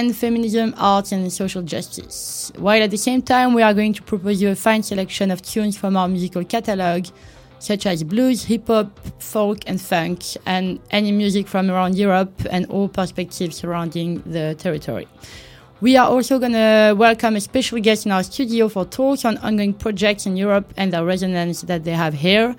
and 0.00 0.16
feminism, 0.16 0.72
art, 0.76 1.10
and 1.10 1.32
social 1.32 1.60
justice. 1.60 2.52
While 2.56 2.84
at 2.84 2.92
the 2.92 2.96
same 2.96 3.20
time, 3.20 3.52
we 3.52 3.62
are 3.62 3.74
going 3.74 3.92
to 3.94 4.02
propose 4.02 4.40
you 4.40 4.50
a 4.50 4.54
fine 4.54 4.84
selection 4.84 5.32
of 5.32 5.42
tunes 5.42 5.76
from 5.76 5.96
our 5.96 6.06
musical 6.06 6.44
catalog, 6.44 7.06
such 7.58 7.84
as 7.84 8.04
blues, 8.04 8.44
hip 8.44 8.68
hop, 8.68 8.96
folk, 9.18 9.58
and 9.66 9.80
funk, 9.80 10.22
and 10.46 10.78
any 10.92 11.10
music 11.10 11.48
from 11.48 11.68
around 11.68 11.98
Europe 11.98 12.30
and 12.48 12.66
all 12.66 12.86
perspectives 12.86 13.56
surrounding 13.56 14.22
the 14.24 14.54
territory. 14.54 15.08
We 15.80 15.96
are 15.96 16.08
also 16.08 16.38
going 16.38 16.52
to 16.52 16.94
welcome 16.96 17.34
a 17.34 17.40
special 17.40 17.80
guest 17.80 18.06
in 18.06 18.12
our 18.12 18.22
studio 18.22 18.68
for 18.68 18.84
talks 18.84 19.24
on 19.24 19.36
ongoing 19.38 19.74
projects 19.74 20.26
in 20.26 20.36
Europe 20.36 20.72
and 20.76 20.92
the 20.92 21.04
resonance 21.04 21.62
that 21.62 21.82
they 21.82 21.90
have 21.90 22.14
here. 22.14 22.54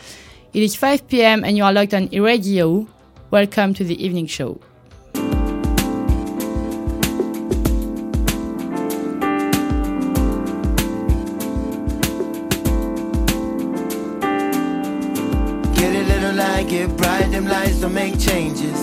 It 0.52 0.62
is 0.62 0.76
5 0.76 1.08
p.m. 1.08 1.46
and 1.46 1.56
you 1.56 1.64
are 1.64 1.72
locked 1.72 1.94
on 1.94 2.10
iRadio. 2.10 2.86
Welcome 3.32 3.74
to 3.76 3.86
the 3.86 4.04
evening 4.04 4.26
show. 4.26 4.60
Get 16.70 16.96
bright, 16.98 17.32
them 17.32 17.48
lights 17.48 17.82
don't 17.82 17.96
make 17.96 18.20
changes. 18.20 18.80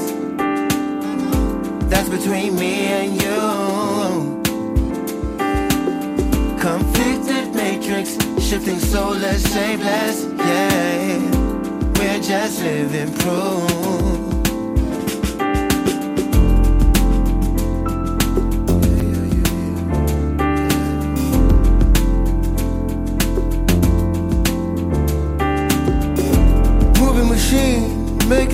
That's 1.89 2.09
between 2.09 2.57
me 2.57 2.87
and 3.01 3.23
you. 3.23 4.43
Conflicted 6.59 7.55
matrix, 7.55 8.19
shifting 8.45 8.81
soulless, 8.81 9.43
shapeless, 9.55 10.25
yeah. 10.37 11.19
We're 11.97 12.21
just 12.21 12.61
living 12.63 13.13
proof. 13.15 14.16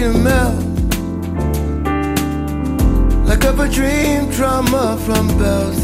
Making 0.03 0.23
melt. 0.25 0.59
Like 3.27 3.45
up 3.45 3.59
a 3.59 3.69
dream 3.69 4.31
drama 4.31 4.99
from 5.05 5.29
bells. 5.39 5.79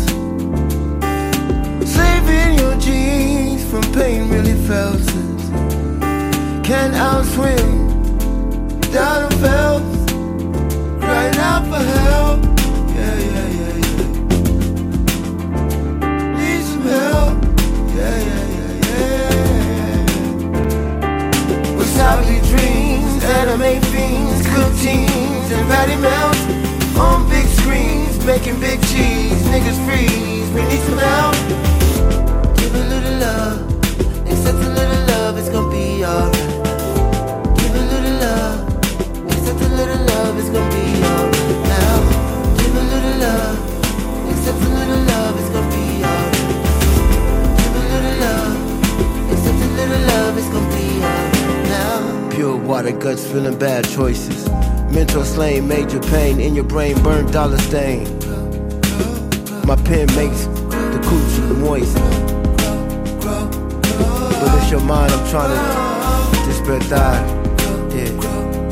Saving 1.89 2.59
your 2.59 2.77
jeans 2.79 3.65
from 3.71 3.83
pain 3.93 4.29
really 4.31 4.55
felt. 4.67 5.07
Can't 6.65 6.95
outswim 6.95 7.89
down 8.93 9.23
a 9.25 9.31
felt. 9.43 9.83
Crying 11.01 11.39
out 11.39 11.65
for 11.71 11.83
help. 11.97 12.41
Yeah 12.95 13.19
yeah 13.33 13.49
yeah 13.59 13.75
yeah. 13.85 14.07
Need 16.37 16.63
some 16.65 16.83
help. 16.83 17.37
Yeah 17.97 18.17
yeah 18.29 18.47
yeah, 18.57 18.73
yeah. 18.89 19.31
Wasabi 21.77 22.37
dreams, 22.51 23.25
anime 23.25 23.61
fiends, 23.61 23.88
teams, 24.83 25.51
and 25.53 25.67
patty 25.69 25.97
melts 25.97 26.43
on 26.99 27.29
big 27.29 27.47
screens, 27.47 28.19
making 28.25 28.59
big 28.61 28.81
cheese. 28.91 29.39
Niggas 29.53 29.79
freeze, 29.87 30.49
we 30.55 30.63
need 30.71 30.83
some 30.89 30.99
help. 30.99 31.37
Give 32.59 32.75
a 32.75 32.85
little 32.93 33.17
love, 33.27 33.59
accept 34.27 34.59
a 34.59 34.71
little 34.79 35.03
love, 35.13 35.39
it's 35.39 35.49
gonna 35.49 35.71
be 35.71 36.05
alright. 36.05 36.35
Give 37.59 37.75
a 37.75 37.85
little 37.93 38.17
love, 38.25 38.59
accept 39.31 39.61
a 39.61 39.69
little 39.79 40.03
love, 40.11 40.39
it's 40.41 40.51
gonna 40.55 40.75
be 40.75 40.85
alright. 41.13 41.59
Now, 41.73 41.97
give 42.59 42.75
a 42.75 42.85
little 42.93 43.17
love, 43.25 43.57
accept 44.31 44.63
a 44.63 44.71
little 44.79 45.03
love, 45.13 45.35
it's 45.41 45.51
gonna 45.55 45.71
be 45.77 45.85
alright. 46.09 46.35
Give 47.61 47.75
a 47.79 47.85
little 47.93 48.17
love, 48.25 48.55
accept 49.33 49.61
a 49.63 49.69
little 49.79 50.03
love, 50.13 50.33
it's 50.39 50.51
gonna 50.55 50.77
be 50.77 50.87
alright. 51.03 51.37
Now. 51.73 52.31
Pure 52.31 52.57
water, 52.57 52.93
guts 52.93 53.25
feeling 53.27 53.59
bad 53.59 53.85
choices. 53.89 54.38
Mental 55.09 55.25
slain, 55.25 55.67
major 55.67 56.01
pain 56.01 56.39
in 56.39 56.55
your 56.55 56.65
brain, 56.65 57.03
burned 57.03 57.33
dollar 57.33 57.57
stain. 57.57 58.05
My 59.65 59.75
pen 59.75 60.07
makes 60.15 60.45
the 60.45 61.01
coochie 61.03 61.57
moist. 61.57 61.97
But 63.25 64.59
it's 64.59 64.71
your 64.71 64.83
mind, 64.83 65.11
I'm 65.11 65.27
trying 65.31 65.49
to 65.49 65.61
despertar. 66.45 67.25
Yeah, 67.95 68.13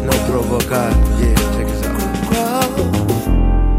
no 0.05 0.13
provocar. 0.29 0.93
Yeah, 1.19 1.37
check 1.55 1.69
us 1.69 1.83
out. 1.87 2.01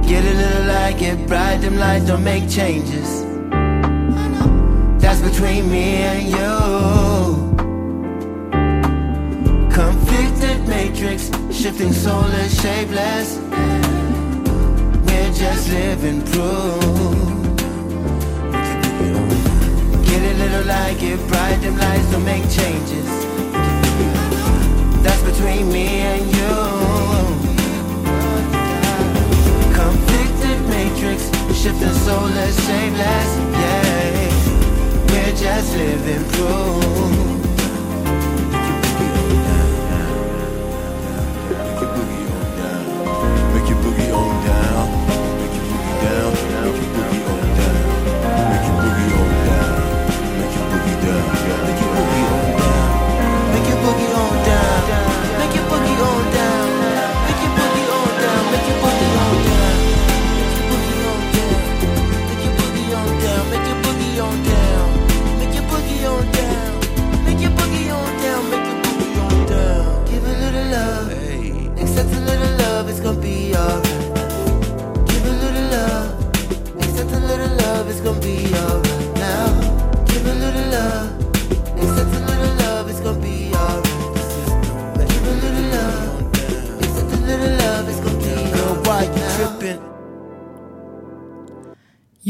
Get 0.07 0.25
a 0.25 0.33
little 0.33 0.65
light, 0.65 0.97
get 0.97 1.27
bright, 1.27 1.57
them 1.57 1.77
lights 1.77 2.05
don't 2.07 2.23
make 2.23 2.49
changes. 2.49 3.23
That's 4.99 5.21
between 5.21 5.69
me 5.69 5.97
and 6.11 6.27
you. 6.27 6.57
Conflicted 9.71 10.67
matrix, 10.67 11.29
shifting 11.57 11.91
soulless, 11.91 12.61
shapeless. 12.61 13.37
We're 15.07 15.33
just 15.33 15.69
living 15.71 16.21
proof. 16.21 17.33
Get 20.05 20.21
a 20.21 20.33
little 20.37 20.65
light, 20.67 20.97
get 20.99 21.19
bright, 21.27 21.59
them 21.61 21.77
lights 21.79 22.11
don't 22.11 22.25
make 22.25 22.43
changes. 22.43 23.09
That's 25.01 25.23
between 25.23 25.71
me 25.71 25.87
and 26.11 26.25
you. 26.37 26.57
Conflicted 29.73 30.59
matrix, 30.69 31.23
shifting 31.59 31.95
soulless, 32.05 32.55
shapeless. 32.67 33.29
Yeah, 33.63 34.29
we're 35.09 35.35
just 35.35 35.75
living 35.75 36.23
proof. 36.33 37.36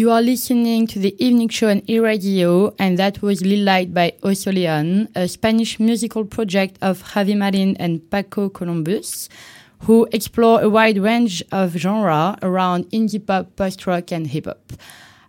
You 0.07 0.13
are 0.13 0.21
listening 0.21 0.87
to 0.87 0.99
the 0.99 1.13
evening 1.21 1.49
show 1.49 1.67
on 1.67 1.81
e-radio, 1.85 2.73
and 2.79 2.97
that 2.97 3.21
was 3.21 3.41
Lil 3.41 3.65
Light 3.65 3.93
by 3.93 4.13
Oso 4.23 4.53
Leon, 4.53 5.09
a 5.15 5.27
Spanish 5.27 5.81
musical 5.81 6.23
project 6.23 6.77
of 6.81 7.03
Javi 7.03 7.35
Marin 7.35 7.75
and 7.75 8.09
Paco 8.09 8.47
Columbus, 8.47 9.27
who 9.79 10.07
explore 10.13 10.61
a 10.61 10.69
wide 10.69 10.97
range 10.97 11.43
of 11.51 11.73
genre 11.73 12.37
around 12.41 12.89
indie 12.91 13.19
pop, 13.19 13.53
post-rock, 13.57 14.13
and 14.13 14.27
hip-hop. 14.27 14.71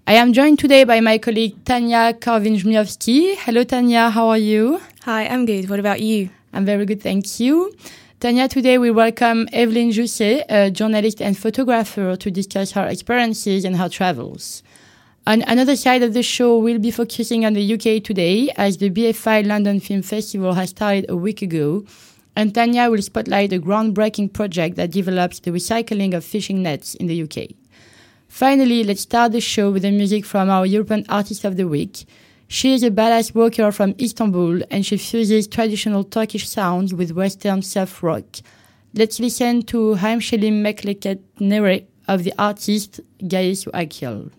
I 0.07 0.13
am 0.13 0.33
joined 0.33 0.61
today 0.61 0.85
by 0.85 1.01
my 1.01 1.19
colleague 1.19 1.57
Tanya 1.65 2.13
Korvin-Jmiowski. 2.13 3.35
Hello, 3.39 3.65
Tanya. 3.65 4.11
How 4.11 4.29
are 4.29 4.39
you? 4.39 4.81
Hi, 5.03 5.27
I'm 5.27 5.45
good. 5.45 5.69
What 5.69 5.81
about 5.81 6.03
you? 6.03 6.31
I'm 6.53 6.65
very 6.65 6.87
good, 6.87 7.03
thank 7.03 7.41
you. 7.41 7.75
Tanya, 8.21 8.47
today 8.47 8.79
we 8.79 8.93
welcome 8.93 9.49
Evelyn 9.53 9.91
Jousset, 9.91 10.45
a 10.49 10.71
journalist 10.71 11.21
and 11.21 11.37
photographer, 11.37 12.15
to 12.15 12.31
discuss 12.31 12.71
her 12.73 12.87
experiences 12.87 13.65
and 13.65 13.77
her 13.77 13.89
travels. 13.89 14.63
On 15.29 15.43
another 15.43 15.77
side 15.77 16.03
of 16.03 16.15
the 16.15 16.23
show, 16.23 16.57
we'll 16.57 16.79
be 16.79 16.91
focusing 16.91 17.45
on 17.45 17.53
the 17.53 17.75
UK 17.75 18.03
today, 18.03 18.51
as 18.57 18.79
the 18.79 18.89
BFI 18.89 19.47
London 19.47 19.79
Film 19.79 20.01
Festival 20.01 20.55
has 20.55 20.71
started 20.71 21.05
a 21.11 21.17
week 21.17 21.43
ago, 21.43 21.85
and 22.35 22.55
Tanya 22.55 22.89
will 22.89 23.03
spotlight 23.03 23.53
a 23.53 23.59
groundbreaking 23.59 24.33
project 24.33 24.77
that 24.77 24.91
develops 24.91 25.41
the 25.41 25.51
recycling 25.51 26.15
of 26.15 26.25
fishing 26.25 26.63
nets 26.63 26.95
in 26.95 27.09
the 27.09 27.23
UK. 27.25 27.51
Finally, 28.27 28.85
let's 28.85 29.03
start 29.03 29.33
the 29.33 29.41
show 29.43 29.71
with 29.71 29.83
the 29.83 29.91
music 29.91 30.25
from 30.25 30.49
our 30.49 30.65
European 30.65 31.05
Artist 31.11 31.45
of 31.45 31.59
the 31.59 31.69
Week. 31.69 32.07
She 32.47 32.73
is 32.73 32.83
a 32.83 32.91
badass 32.91 33.35
rocker 33.35 33.71
from 33.71 33.95
Istanbul 34.01 34.63
and 34.71 34.87
she 34.87 34.97
fuses 34.97 35.47
traditional 35.47 36.05
Turkish 36.05 36.49
sounds 36.49 36.95
with 36.95 37.13
Western 37.13 37.61
surf 37.61 38.03
rock. 38.03 38.25
Let's 38.95 39.21
listen 39.21 39.61
to 39.65 39.97
Haim 39.97 40.21
Shelim 40.21 40.63
Mekleket 40.63 41.21
Nere 41.39 41.83
of 42.07 42.25
the 42.25 42.33
artist 42.39 43.03
Gaius 43.29 43.67
Akil. 43.75 44.31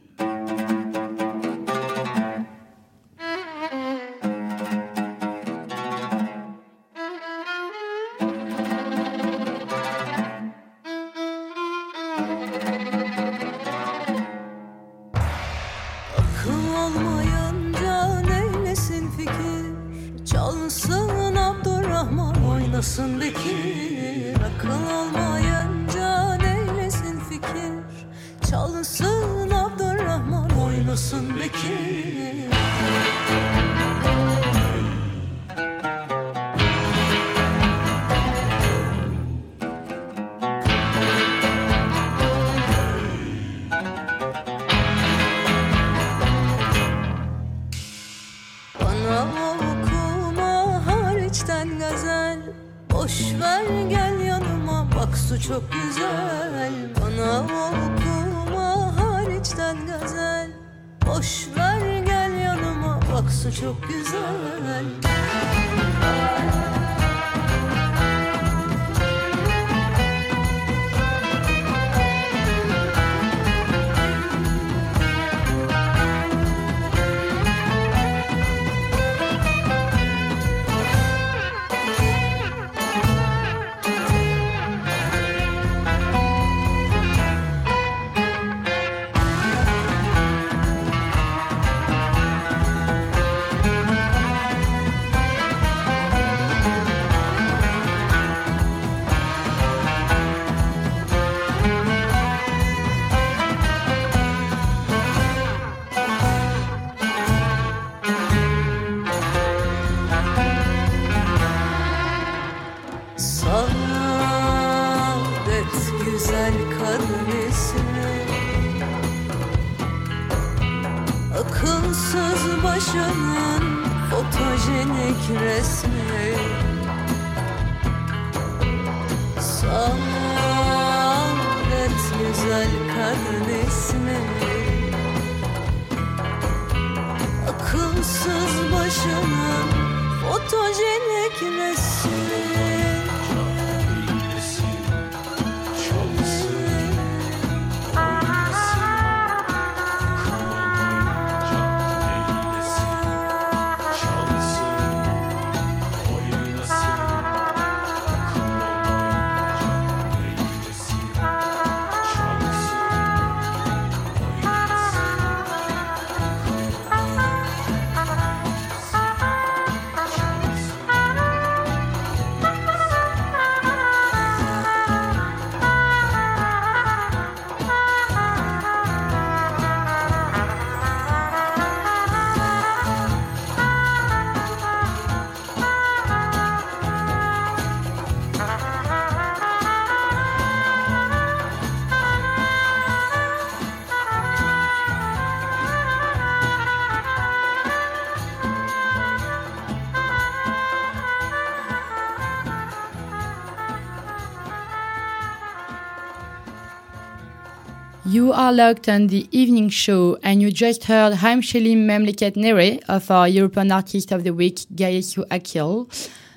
You 208.30 208.36
are 208.36 208.54
locked 208.54 208.88
on 208.88 209.08
the 209.08 209.28
evening 209.31 209.70
show, 209.70 210.20
and 210.22 210.40
you 210.40 210.52
just 210.52 210.84
heard 210.84 211.16
Haim 211.16 211.42
Shelim 211.42 211.88
Memleket 211.88 212.36
Nere 212.36 212.80
of 212.88 213.09
our 213.09 213.28
European 213.28 213.71
Artist 213.71 214.12
of 214.12 214.24
the 214.24 214.36
Week, 214.36 214.57
Gayesu 214.76 215.26
Akil. 215.31 215.90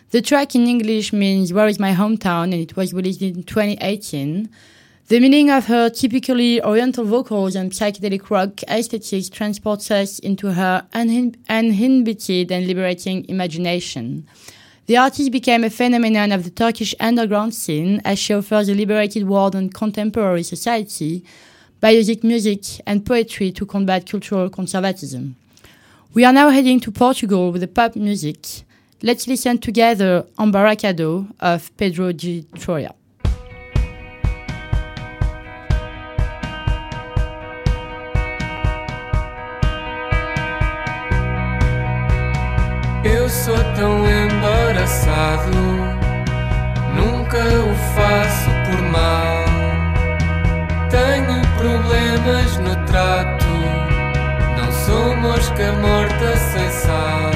The 0.09 0.23
track 0.23 0.55
in 0.55 0.67
English 0.67 1.13
means 1.13 1.53
Where 1.53 1.69
is 1.69 1.79
my 1.79 1.93
hometown, 1.93 2.45
and 2.45 2.55
it 2.55 2.77
was 2.77 2.95
released 2.95 3.21
in 3.21 3.43
2018. 3.43 4.49
The 5.09 5.21
meaning 5.21 5.51
of 5.51 5.67
her 5.67 5.91
typically 5.91 6.63
oriental 6.63 7.05
vocals 7.05 7.55
and 7.55 7.73
psychedelic 7.73 8.31
rock 8.31 8.63
aesthetics 8.71 9.29
transports 9.29 9.91
us 9.91 10.19
into 10.19 10.55
her 10.55 10.87
unin- 10.95 11.37
uninhibited 11.51 12.51
and 12.51 12.67
liberating 12.67 13.27
imagination. 13.29 14.27
The 14.87 14.97
artist 14.97 15.31
became 15.31 15.63
a 15.63 15.69
phenomenon 15.69 16.33
of 16.33 16.45
the 16.45 16.51
Turkish 16.51 16.95
underground 16.99 17.55
scene 17.55 18.01
as 18.03 18.19
she 18.19 18.33
offers 18.33 18.71
a 18.71 18.75
liberated 18.75 19.29
world 19.29 19.55
on 19.55 19.69
contemporary 19.69 20.43
society 20.43 21.23
using 21.91 22.21
music 22.23 22.81
and 22.87 23.05
poetry 23.05 23.51
to 23.53 23.67
combat 23.67 24.07
cultural 24.09 24.49
conservatism. 24.49 25.35
We 26.15 26.25
are 26.25 26.33
now 26.33 26.51
heading 26.51 26.79
to 26.81 26.93
Portugal 26.93 27.51
with 27.51 27.63
the 27.63 27.67
pop 27.67 27.97
music. 27.97 28.65
Let's 29.03 29.27
listen 29.27 29.59
together 29.59 30.25
Embaracado 30.39 31.27
of 31.41 31.73
Pedro 31.77 32.13
de 32.13 32.45
Troya. 32.61 32.95
Eu 43.05 43.29
sou 43.29 43.57
tão 43.75 44.07
embaraçado, 44.07 45.59
nunca 46.95 47.39
o 47.39 47.75
faço 47.97 48.51
por 48.71 48.83
mal. 48.93 49.22
Problemas 52.93 52.95
no 52.95 52.99
trato, 53.33 53.47
não 54.57 54.71
sou 54.73 55.17
mosca 55.17 55.73
morta 55.81 56.37
sem 56.37 56.71
sal. 56.71 57.31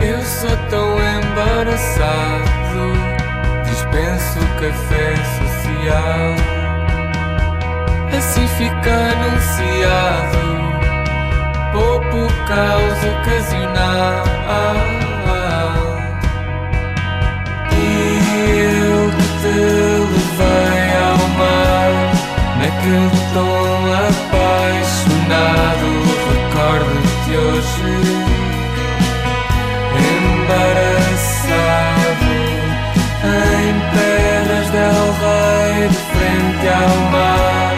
Eu 0.00 0.20
sou 0.22 0.56
tão 0.68 0.98
embaraçado, 0.98 2.92
dispenso 3.64 4.38
café 4.58 5.16
social. 5.38 6.34
Assim 8.16 8.46
fica 8.48 8.90
anunciado 8.90 10.38
pouco 11.72 12.32
caos 12.46 12.98
ocasional. 13.04 14.24
E 17.72 17.82
eu 18.58 19.10
te 19.40 19.54
levei 20.12 20.90
ao 20.98 21.28
mar, 21.38 21.90
Radio. 22.58 23.19
embaraçado 30.50 32.26
em 33.24 33.72
pedras 33.94 34.68
del 34.70 35.06
rei 35.20 35.88
de 35.88 35.94
frente 35.94 36.66
ao 36.68 36.96
mar. 37.10 37.74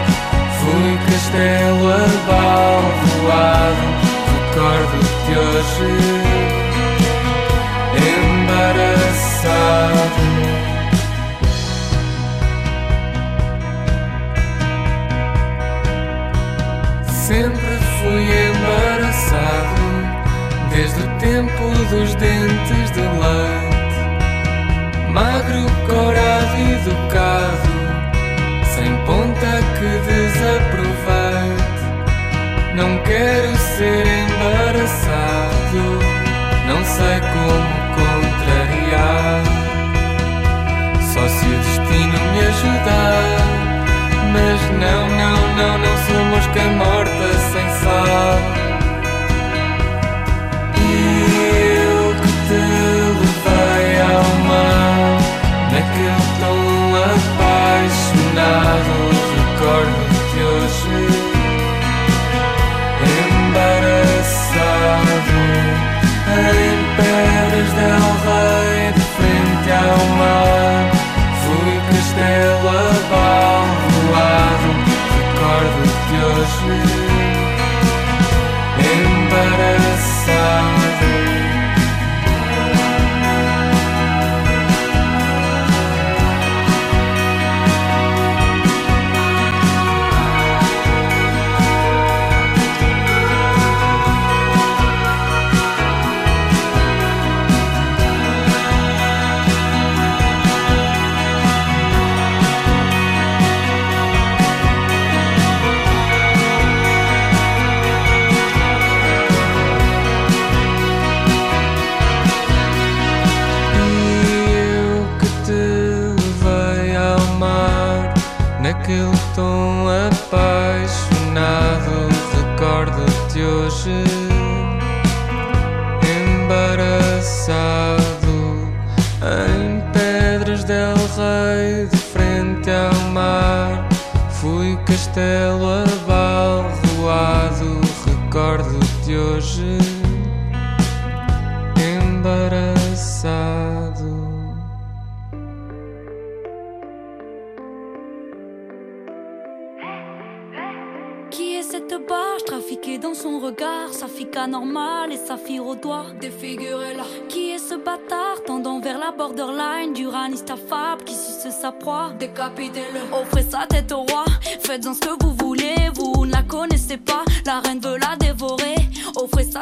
Fui 0.59 0.93
castelo 1.09 1.85
abalroado, 1.91 3.85
recordo-te 4.33 5.33
hoje 5.37 5.91
embaraçado. 8.65 10.32
tempo 21.43 21.67
dos 21.89 22.15
dentes 22.15 22.91
de 22.91 23.01
leite, 23.01 23.99
magro, 25.09 25.65
corado 25.87 26.55
e 26.57 26.71
educado, 26.73 27.73
sem 28.75 28.95
ponta 29.05 29.51
que 29.75 29.89
desaproveite. 30.07 31.63
Não 32.75 32.97
quero 32.99 33.55
ser 33.57 34.05
embaraçado, 34.23 35.83
não 36.67 36.83
sei 36.85 37.19
como 37.33 37.83
contrariar. 37.97 39.43
Só 41.13 41.27
se 41.27 41.45
o 41.45 41.57
destino 41.57 42.19
me 42.31 42.39
ajudar. 42.39 43.43
Mas 44.33 44.59
não, 44.79 45.01
não, 45.09 45.37
não, 45.55 45.77
não 45.77 45.95
sou 46.07 46.21
mosca 46.25 46.63
morta 46.71 47.27
sem 47.51 47.67
sal. 47.69 48.52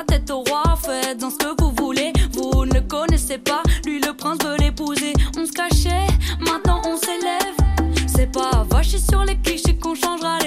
tête 0.03 0.29
au 0.29 0.43
roi, 0.43 0.63
faites-en 0.81 1.29
ce 1.29 1.37
que 1.37 1.61
vous 1.61 1.71
voulez. 1.77 2.13
Vous 2.33 2.65
ne 2.65 2.79
connaissez 2.79 3.37
pas, 3.37 3.61
lui 3.85 3.99
le 3.99 4.13
prince 4.13 4.39
veut 4.43 4.57
l'épouser. 4.57 5.13
On 5.37 5.45
se 5.45 5.51
cachait, 5.51 6.07
maintenant 6.39 6.81
on 6.85 6.97
s'élève. 6.97 7.55
C'est 8.07 8.31
pas 8.31 8.65
vaché 8.69 8.97
sur 8.97 9.23
les 9.23 9.37
clichés 9.37 9.77
qu'on 9.77 9.95
changera 9.95 10.40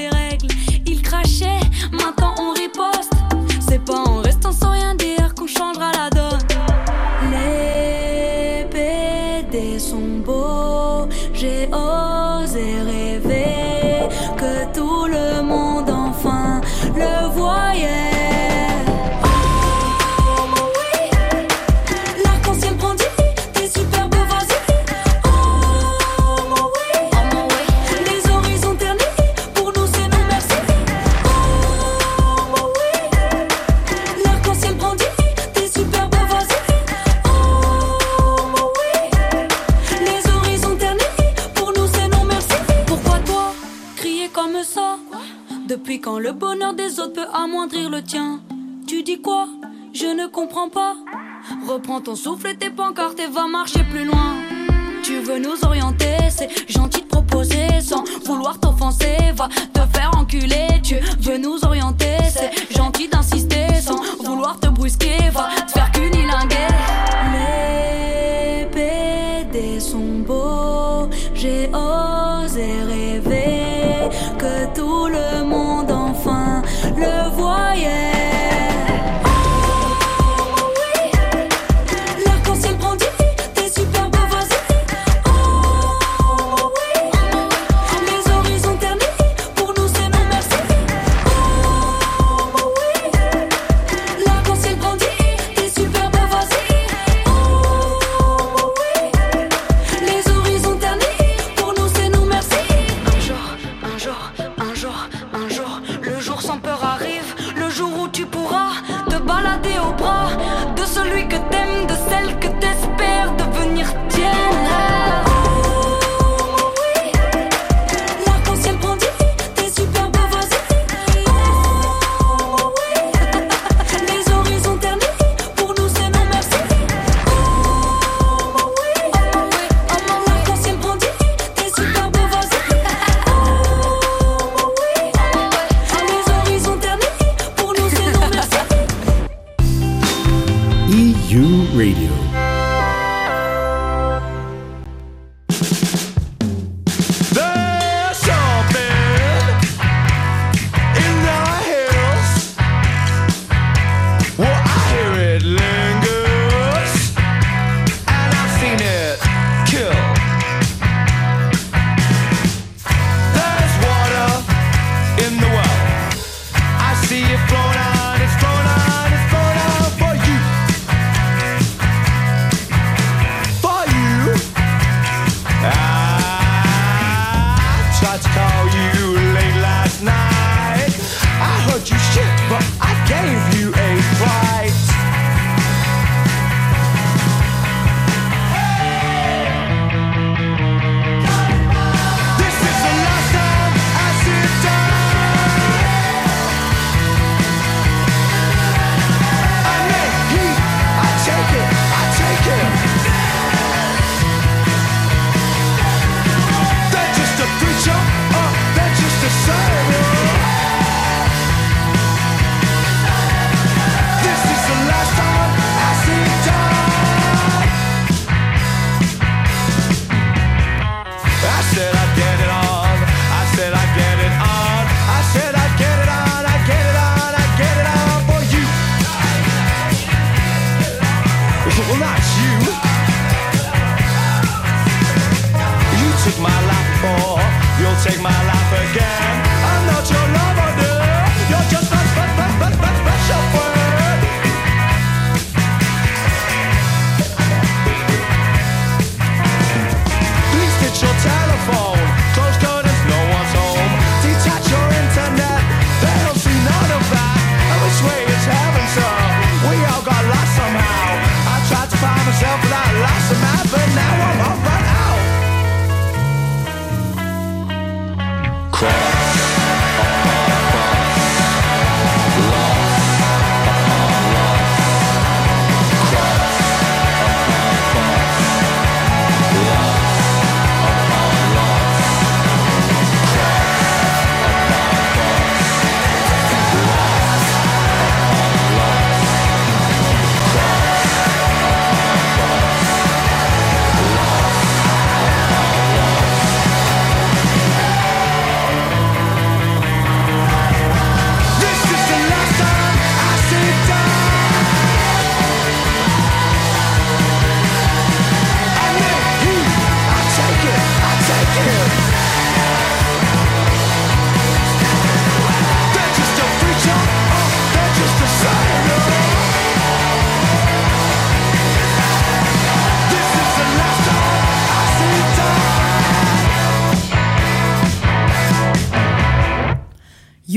souffle, 52.17 52.55
tes 52.57 52.71
pancartes 52.71 53.19
et 53.21 53.27
va 53.27 53.47
marcher 53.47 53.85
plus 53.91 54.05
loin. 54.05 54.24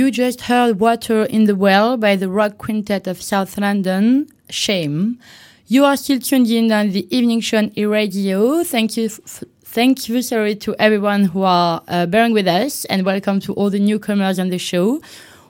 You 0.07 0.11
just 0.11 0.39
heard 0.43 0.79
Water 0.79 1.23
in 1.25 1.43
the 1.43 1.55
Well 1.57 1.97
by 1.97 2.15
the 2.15 2.29
rock 2.29 2.57
quintet 2.57 3.07
of 3.07 3.21
South 3.21 3.57
London, 3.57 4.29
Shame. 4.49 5.19
You 5.65 5.83
are 5.83 5.97
still 5.97 6.17
tuned 6.17 6.49
in 6.49 6.71
on 6.71 6.91
the 6.91 7.13
evening 7.13 7.41
show 7.41 7.57
on 7.57 7.73
e-radio. 7.75 8.63
Thank 8.63 8.95
you, 8.95 9.09
thank 9.09 10.07
you, 10.07 10.21
sorry, 10.21 10.55
to 10.55 10.73
everyone 10.79 11.25
who 11.25 11.41
are 11.41 11.83
uh, 11.89 12.05
bearing 12.05 12.31
with 12.31 12.47
us 12.47 12.85
and 12.85 13.05
welcome 13.05 13.41
to 13.41 13.53
all 13.55 13.69
the 13.69 13.79
newcomers 13.79 14.39
on 14.39 14.47
the 14.47 14.57
show. 14.57 15.01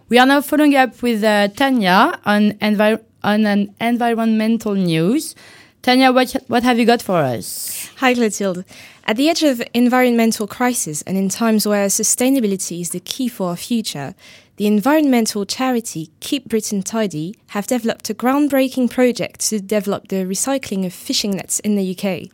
We 0.10 0.18
are 0.18 0.26
now 0.26 0.42
following 0.42 0.76
up 0.76 1.04
with 1.04 1.24
uh, 1.24 1.50
Tanya 1.50 2.20
on, 2.26 2.54
envi- 2.54 3.04
on 3.24 3.46
an 3.46 3.76
environmental 3.80 4.74
news. 4.74 5.36
Tanya, 5.84 6.12
what, 6.12 6.36
what 6.48 6.64
have 6.64 6.80
you 6.80 6.86
got 6.88 7.04
for 7.04 7.18
us? 7.18 7.92
Hi, 7.98 8.16
Clotilde. 8.16 8.66
At 9.06 9.18
the 9.18 9.30
edge 9.30 9.44
of 9.44 9.62
environmental 9.74 10.48
crisis 10.48 11.02
and 11.04 11.16
in 11.16 11.30
times 11.30 11.66
where 11.66 11.88
sustainability 11.88 12.82
is 12.82 12.90
the 12.90 13.00
key 13.00 13.30
for 13.30 13.52
our 13.52 13.56
future, 13.56 14.16
the 14.58 14.66
environmental 14.66 15.46
charity 15.46 16.10
Keep 16.20 16.50
Britain 16.50 16.82
Tidy 16.82 17.36
have 17.48 17.68
developed 17.68 18.10
a 18.10 18.16
groundbreaking 18.16 18.90
project 18.90 19.40
to 19.50 19.60
develop 19.60 20.08
the 20.08 20.26
recycling 20.26 20.86
of 20.86 20.94
fishing 20.94 21.32
nets 21.32 21.60
in 21.60 21.76
the 21.76 21.92
UK. 21.92 22.30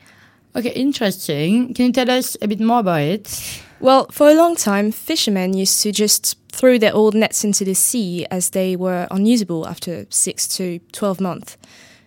Okay, 0.56 0.72
interesting. 0.72 1.74
Can 1.74 1.88
you 1.88 1.92
tell 1.92 2.10
us 2.10 2.38
a 2.42 2.48
bit 2.48 2.62
more 2.62 2.80
about 2.80 3.02
it? 3.02 3.62
Well, 3.82 4.08
for 4.10 4.30
a 4.30 4.36
long 4.36 4.56
time, 4.56 4.94
fishermen 4.94 5.54
used 5.54 5.82
to 5.84 5.92
just 5.92 6.38
throw 6.50 6.78
their 6.78 6.94
old 6.94 7.14
nets 7.14 7.44
into 7.44 7.66
the 7.66 7.74
sea 7.74 8.26
as 8.32 8.52
they 8.52 8.78
were 8.78 9.08
unusable 9.12 9.68
after 9.68 10.06
6 10.10 10.48
to 10.50 10.80
12 10.94 11.20
months. 11.20 11.58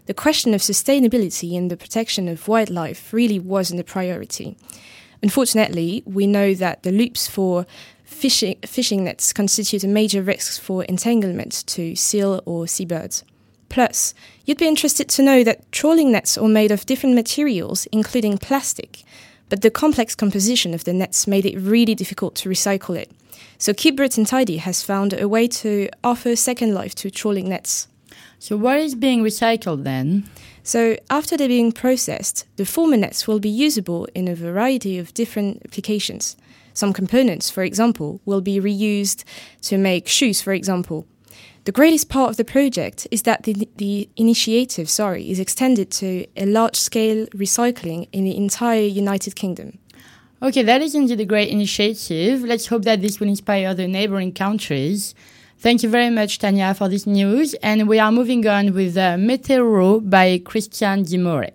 The 0.07 0.15
question 0.15 0.55
of 0.55 0.63
sustainability 0.63 1.59
and 1.59 1.71
the 1.71 1.77
protection 1.77 2.29
of 2.29 2.49
wildlife 2.49 3.13
really 3.13 3.39
wasn't 3.39 3.81
a 3.81 3.85
priority. 3.85 4.57
Unfortunately, 5.23 6.03
we 6.07 6.27
know 6.27 6.55
that 6.55 6.85
the 6.85 6.93
loops 6.93 7.27
for 7.27 7.67
fishing, 8.17 8.57
fishing 8.65 9.05
nets 9.05 9.33
constitute 9.33 9.85
a 9.85 9.89
major 9.89 10.23
risk 10.23 10.61
for 10.61 10.85
entanglement 10.85 11.65
to 11.67 11.95
seal 11.95 12.43
or 12.47 12.67
seabirds. 12.67 13.25
Plus, 13.69 14.15
you'd 14.45 14.59
be 14.59 14.67
interested 14.67 15.09
to 15.11 15.23
know 15.23 15.45
that 15.45 15.71
trawling 15.73 16.13
nets 16.13 16.39
are 16.39 16.49
made 16.49 16.71
of 16.71 16.87
different 16.87 17.15
materials, 17.15 17.87
including 17.93 18.39
plastic, 18.39 19.03
but 19.49 19.63
the 19.63 19.71
complex 19.71 20.15
composition 20.15 20.73
of 20.75 20.85
the 20.85 20.93
nets 20.93 21.27
made 21.27 21.45
it 21.45 21.59
really 21.59 21.95
difficult 21.95 22.35
to 22.37 22.49
recycle 22.49 22.97
it. 22.97 23.11
So 23.59 23.75
Keep 23.75 23.97
Britain 23.97 24.25
Tidy 24.25 24.59
has 24.59 24.83
found 24.83 25.13
a 25.13 25.29
way 25.29 25.49
to 25.49 25.89
offer 26.03 26.37
second 26.37 26.75
life 26.75 26.95
to 26.97 27.11
trawling 27.11 27.49
nets. 27.49 27.89
So, 28.39 28.57
what 28.57 28.79
is 28.79 28.95
being 28.95 29.23
recycled 29.23 29.85
then? 29.85 30.29
So 30.63 30.97
after 31.11 31.37
they're 31.37 31.49
being 31.49 31.73
processed, 31.73 32.45
the 32.57 32.67
former 32.67 32.97
nets 32.97 33.29
will 33.29 33.39
be 33.39 33.49
usable 33.49 34.09
in 34.15 34.27
a 34.27 34.35
variety 34.35 34.99
of 34.99 35.15
different 35.15 35.63
applications. 35.65 36.37
Some 36.77 36.93
components, 36.93 37.49
for 37.49 37.63
example, 37.63 38.21
will 38.27 38.43
be 38.43 38.61
reused 38.61 39.25
to 39.63 39.79
make 39.79 40.07
shoes, 40.09 40.43
for 40.43 40.53
example. 40.53 41.07
The 41.65 41.73
greatest 41.73 42.11
part 42.11 42.29
of 42.29 42.37
the 42.37 42.45
project 42.45 43.09
is 43.11 43.23
that 43.23 43.45
the, 43.45 43.67
the 43.77 44.11
initiative, 44.17 44.91
sorry, 44.91 45.31
is 45.31 45.41
extended 45.41 45.91
to 45.93 46.27
a 46.37 46.45
large-scale 46.45 47.29
recycling 47.29 48.09
in 48.13 48.25
the 48.25 48.37
entire 48.37 48.83
United 48.83 49.35
Kingdom. 49.37 49.79
Okay, 50.43 50.63
that 50.63 50.83
is 50.83 50.95
indeed 50.95 51.19
a 51.19 51.25
great 51.25 51.49
initiative. 51.49 52.43
Let's 52.43 52.67
hope 52.67 52.85
that 52.85 53.01
this 53.01 53.21
will 53.21 53.29
inspire 53.29 53.73
the 53.73 53.89
neighboring 53.89 54.33
countries. 54.33 55.15
Thank 55.59 55.83
you 55.83 55.89
very 55.89 56.11
much, 56.11 56.39
Tanya, 56.39 56.75
for 56.75 56.91
this 56.91 57.07
news. 57.07 57.55
And 57.63 57.89
we 57.89 57.99
are 57.99 58.13
moving 58.13 58.47
on 58.47 58.75
with 58.75 58.99
uh, 58.99 59.17
Meteoro 59.17 60.09
by 60.11 60.43
Christian 60.45 61.05
Dimore. 61.05 61.53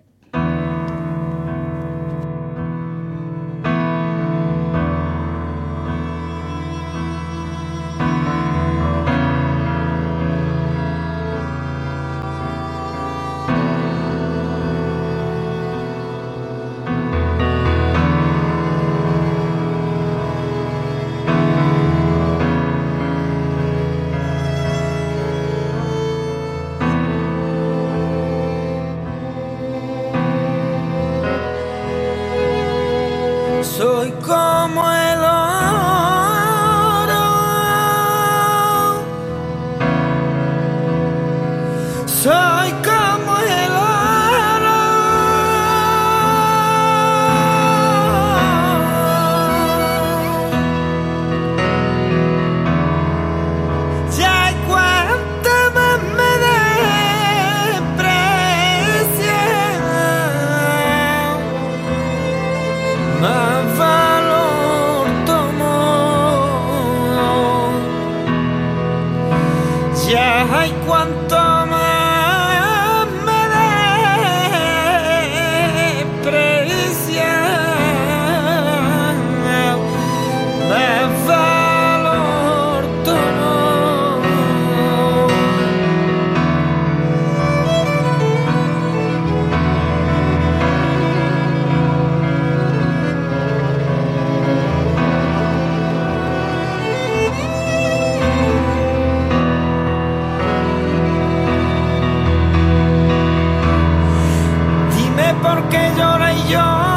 porque 105.54 105.92
llora 105.96 106.32
y 106.32 106.48
llora. 106.48 106.91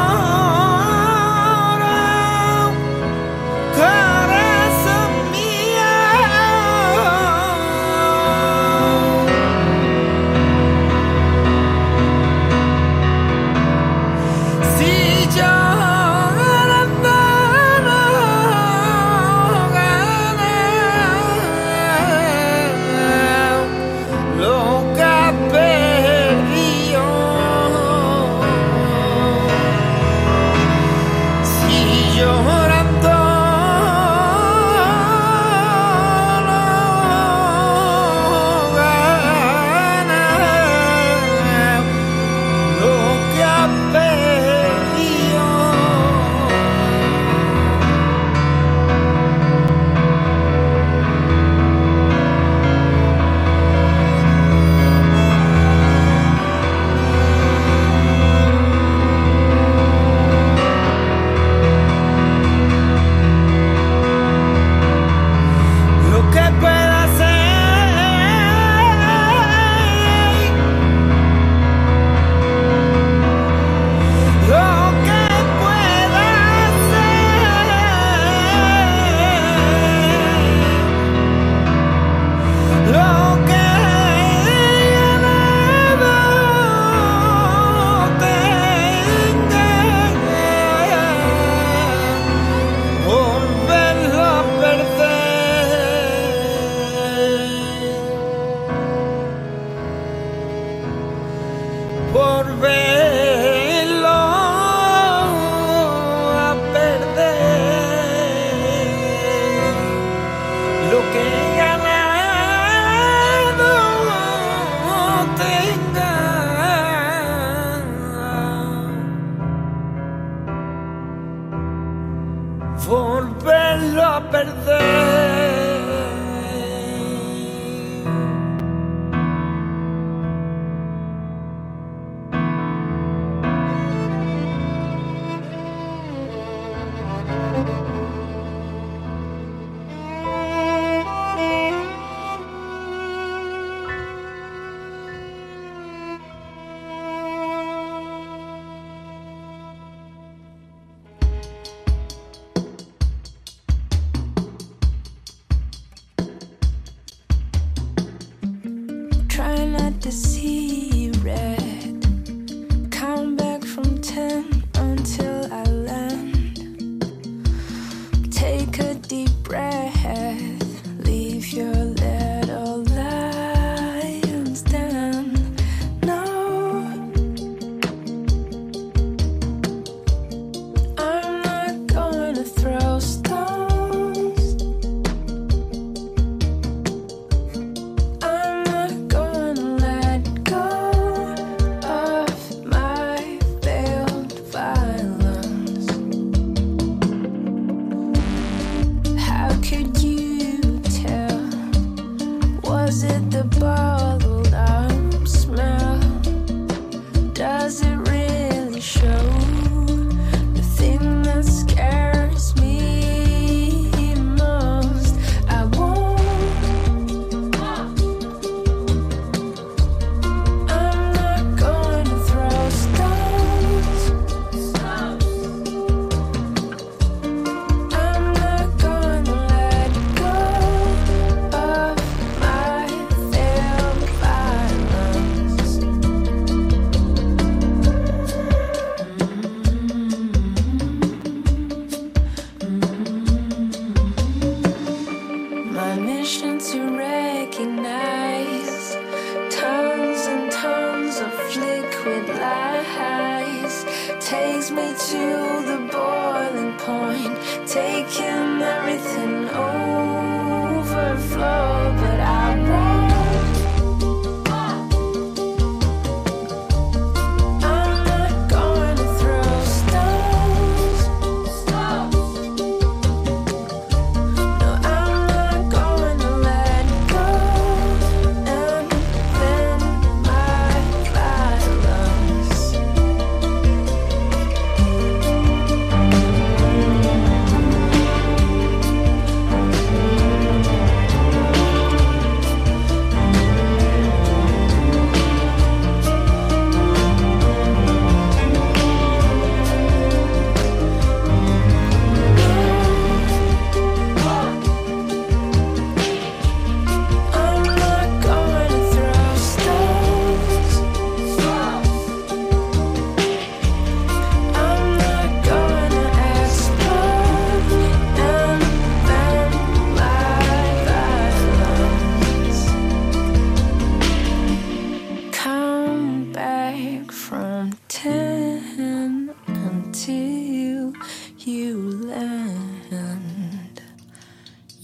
looking 110.90 111.55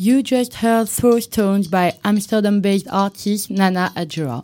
You 0.05 0.21
just 0.21 0.55
heard 0.55 0.89
Throw 0.89 1.21
Stones 1.21 1.69
by 1.69 1.95
Amsterdam-based 2.05 2.89
artist 2.91 3.53
Nana 3.53 3.93
Adjura. 3.95 4.43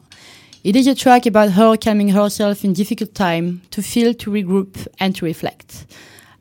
It 0.63 0.77
is 0.77 0.87
a 0.87 0.95
track 0.95 1.27
about 1.27 1.51
her 1.51 1.77
calming 1.77 2.11
herself 2.11 2.63
in 2.63 2.75
difficult 2.75 3.13
time, 3.13 3.63
to 3.73 3.83
feel, 3.83 4.15
to 4.15 4.31
regroup, 4.31 4.87
and 5.01 5.17
to 5.17 5.25
reflect. 5.25 5.87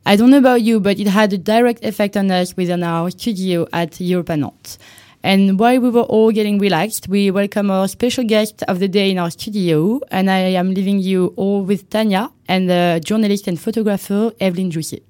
I 0.06 0.14
don't 0.14 0.30
know 0.30 0.38
about 0.38 0.62
you, 0.62 0.78
but 0.78 1.00
it 1.00 1.08
had 1.08 1.32
a 1.32 1.36
direct 1.36 1.84
effect 1.84 2.16
on 2.16 2.30
us 2.30 2.56
within 2.56 2.84
our 2.84 3.10
studio 3.10 3.66
at 3.72 3.90
Europanant. 3.94 4.78
And 5.24 5.58
while 5.58 5.80
we 5.80 5.90
were 5.90 6.02
all 6.02 6.30
getting 6.30 6.60
relaxed, 6.60 7.08
we 7.08 7.32
welcome 7.32 7.72
our 7.72 7.88
special 7.88 8.22
guest 8.22 8.62
of 8.68 8.78
the 8.78 8.86
day 8.86 9.10
in 9.10 9.18
our 9.18 9.32
studio, 9.32 10.00
and 10.12 10.30
I 10.30 10.54
am 10.54 10.74
leaving 10.74 11.00
you 11.00 11.34
all 11.34 11.64
with 11.64 11.90
Tanya 11.90 12.30
and 12.46 12.70
the 12.70 13.00
journalist 13.04 13.48
and 13.48 13.58
photographer 13.58 14.30
Evelyn 14.38 14.70
Jousset. 14.70 15.07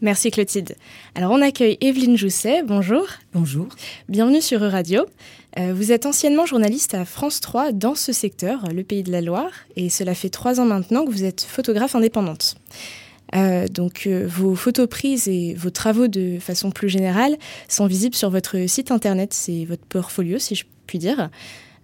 Merci 0.00 0.30
Clotilde. 0.30 0.76
Alors 1.16 1.32
on 1.32 1.42
accueille 1.42 1.76
Evelyne 1.80 2.16
Jousset, 2.16 2.62
bonjour. 2.62 3.04
Bonjour. 3.34 3.66
Bienvenue 4.08 4.40
sur 4.40 4.62
Euradio. 4.62 5.06
Euh, 5.58 5.72
vous 5.74 5.90
êtes 5.90 6.06
anciennement 6.06 6.46
journaliste 6.46 6.94
à 6.94 7.04
France 7.04 7.40
3 7.40 7.72
dans 7.72 7.96
ce 7.96 8.12
secteur, 8.12 8.68
le 8.72 8.84
Pays 8.84 9.02
de 9.02 9.10
la 9.10 9.20
Loire, 9.20 9.50
et 9.74 9.88
cela 9.88 10.14
fait 10.14 10.28
trois 10.28 10.60
ans 10.60 10.66
maintenant 10.66 11.04
que 11.04 11.10
vous 11.10 11.24
êtes 11.24 11.42
photographe 11.42 11.96
indépendante. 11.96 12.54
Euh, 13.34 13.66
donc 13.66 14.04
euh, 14.06 14.24
vos 14.28 14.54
photos 14.54 14.88
prises 14.88 15.26
et 15.26 15.54
vos 15.54 15.70
travaux 15.70 16.06
de 16.06 16.38
façon 16.38 16.70
plus 16.70 16.88
générale 16.88 17.36
sont 17.68 17.86
visibles 17.86 18.14
sur 18.14 18.30
votre 18.30 18.68
site 18.68 18.92
internet, 18.92 19.34
c'est 19.34 19.64
votre 19.64 19.84
portfolio 19.84 20.38
si 20.38 20.54
je 20.54 20.64
puis 20.86 20.98
dire. 20.98 21.28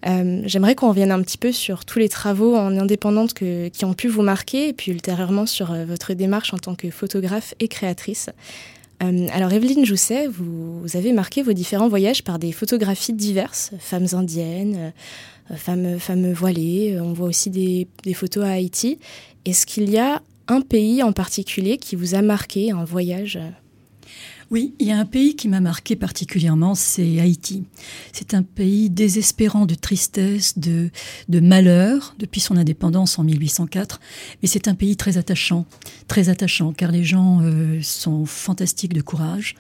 Euh, 0.07 0.43
J'aimerais 0.45 0.75
qu'on 0.75 0.89
revienne 0.89 1.11
un 1.11 1.23
petit 1.23 1.39
peu 1.39 1.53
sur 1.53 1.85
tous 1.85 1.99
les 1.99 2.09
travaux 2.09 2.57
en 2.57 2.77
indépendante 2.77 3.35
qui 3.35 3.85
ont 3.85 3.95
pu 3.95 4.09
vous 4.09 4.23
marquer 4.23 4.69
et 4.69 4.73
puis 4.73 4.93
ultérieurement 4.93 5.47
sur 5.47 5.73
euh, 5.73 5.85
votre 5.85 6.15
démarche 6.15 6.53
en 6.53 6.59
tant 6.59 6.75
que 6.75 6.91
photographe 6.91 7.55
et 7.61 7.69
créatrice. 7.69 8.31
Euh, 9.03 9.27
alors 9.33 9.53
Evelyne 9.53 9.85
Jousset, 9.85 10.27
vous, 10.29 10.81
vous 10.81 10.97
avez 10.97 11.13
marqué 11.13 11.43
vos 11.43 11.53
différents 11.53 11.89
voyages 11.89 12.23
par 12.23 12.39
des 12.39 12.53
photographies 12.53 13.13
diverses, 13.13 13.73
femmes 13.79 14.07
indiennes, 14.13 14.93
femmes, 15.57 16.33
voilées, 16.33 16.99
on 17.01 17.13
voit 17.13 17.29
aussi 17.29 17.51
des, 17.51 18.15
photos 18.15 18.45
à 18.45 18.53
Haïti. 18.53 18.99
Est-ce 19.45 19.67
qu'il 19.67 19.91
y 19.91 19.99
a 19.99 20.23
un 20.49 20.61
pays 20.61 21.03
en 21.03 21.13
particulier 21.13 21.77
qui 21.79 21.97
vous 21.97 22.15
a 22.15 22.23
marqué, 22.23 22.71
un 22.71 22.85
voyage 22.85 23.39
Oui, 24.55 24.73
il 24.79 24.87
y 24.87 24.93
a 24.93 24.99
un 25.01 25.05
pays 25.05 25.35
qui 25.35 25.49
m'a 25.49 25.59
marqué 25.59 25.97
particulièrement, 25.97 26.77
c'est 26.77 27.19
Haïti. 27.19 27.65
C'est 28.13 28.35
un 28.35 28.45
pays 28.45 28.89
désespérant 28.89 29.67
de 29.67 29.75
tristesse, 29.75 30.61
de, 30.61 30.91
malheur 31.29 32.15
depuis 32.21 32.41
son 32.41 32.57
indépendance 32.57 33.19
en 33.19 33.25
1804, 33.25 34.01
mais 34.41 34.47
c'est 34.47 34.69
un 34.69 34.77
pays 34.77 34.97
très 34.97 35.19
attachant, 35.19 35.67
très 36.07 36.29
attachant, 36.29 36.73
car 36.73 36.93
les 36.93 37.03
gens 37.03 37.41
euh, 37.43 37.81
sont 37.83 38.27
fantastiques 38.27 38.93
de 38.93 39.03
courage. 39.03 39.57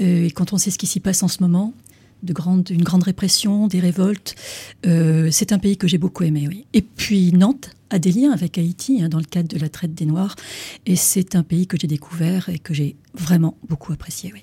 Euh, 0.00 0.26
et 0.26 0.30
quand 0.30 0.52
on 0.52 0.58
sait 0.58 0.70
ce 0.70 0.78
qui 0.78 0.86
s'y 0.86 1.00
passe 1.00 1.24
en 1.24 1.28
ce 1.28 1.42
moment, 1.42 1.74
de 2.22 2.32
grande, 2.32 2.70
une 2.70 2.84
grande 2.84 3.02
répression, 3.02 3.66
des 3.66 3.80
révoltes, 3.80 4.36
euh, 4.86 5.28
c'est 5.32 5.50
un 5.50 5.58
pays 5.58 5.76
que 5.76 5.88
j'ai 5.88 5.98
beaucoup 5.98 6.22
aimé. 6.22 6.46
Oui. 6.46 6.66
Et 6.72 6.82
puis 6.82 7.32
Nantes 7.32 7.75
a 7.90 7.98
des 7.98 8.12
liens 8.12 8.32
avec 8.32 8.58
Haïti 8.58 9.02
hein, 9.02 9.08
dans 9.08 9.18
le 9.18 9.24
cadre 9.24 9.48
de 9.48 9.58
la 9.58 9.68
traite 9.68 9.94
des 9.94 10.06
Noirs, 10.06 10.36
et 10.86 10.96
c'est 10.96 11.36
un 11.36 11.42
pays 11.42 11.66
que 11.66 11.76
j'ai 11.78 11.86
découvert 11.86 12.48
et 12.48 12.58
que 12.58 12.74
j'ai 12.74 12.96
vraiment 13.14 13.56
beaucoup 13.68 13.92
apprécié. 13.92 14.32
Oui. 14.34 14.42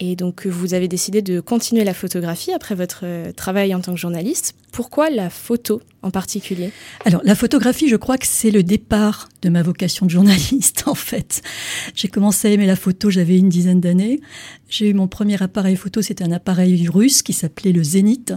Et 0.00 0.16
donc 0.16 0.46
vous 0.46 0.74
avez 0.74 0.88
décidé 0.88 1.22
de 1.22 1.40
continuer 1.40 1.84
la 1.84 1.94
photographie 1.94 2.52
après 2.52 2.74
votre 2.74 3.00
euh, 3.04 3.32
travail 3.32 3.74
en 3.74 3.80
tant 3.80 3.92
que 3.92 4.00
journaliste. 4.00 4.54
Pourquoi 4.74 5.08
la 5.08 5.30
photo 5.30 5.80
en 6.02 6.10
particulier? 6.10 6.72
Alors, 7.04 7.20
la 7.24 7.36
photographie, 7.36 7.88
je 7.88 7.94
crois 7.94 8.18
que 8.18 8.26
c'est 8.26 8.50
le 8.50 8.64
départ 8.64 9.28
de 9.40 9.48
ma 9.48 9.62
vocation 9.62 10.04
de 10.04 10.10
journaliste, 10.10 10.82
en 10.86 10.96
fait. 10.96 11.42
J'ai 11.94 12.08
commencé 12.08 12.48
à 12.48 12.50
aimer 12.50 12.66
la 12.66 12.74
photo, 12.74 13.08
j'avais 13.08 13.38
une 13.38 13.48
dizaine 13.48 13.80
d'années. 13.80 14.20
J'ai 14.68 14.90
eu 14.90 14.94
mon 14.94 15.06
premier 15.06 15.40
appareil 15.40 15.76
photo, 15.76 16.02
c'était 16.02 16.24
un 16.24 16.32
appareil 16.32 16.88
russe 16.88 17.22
qui 17.22 17.32
s'appelait 17.32 17.70
le 17.70 17.84
Zénith. 17.84 18.34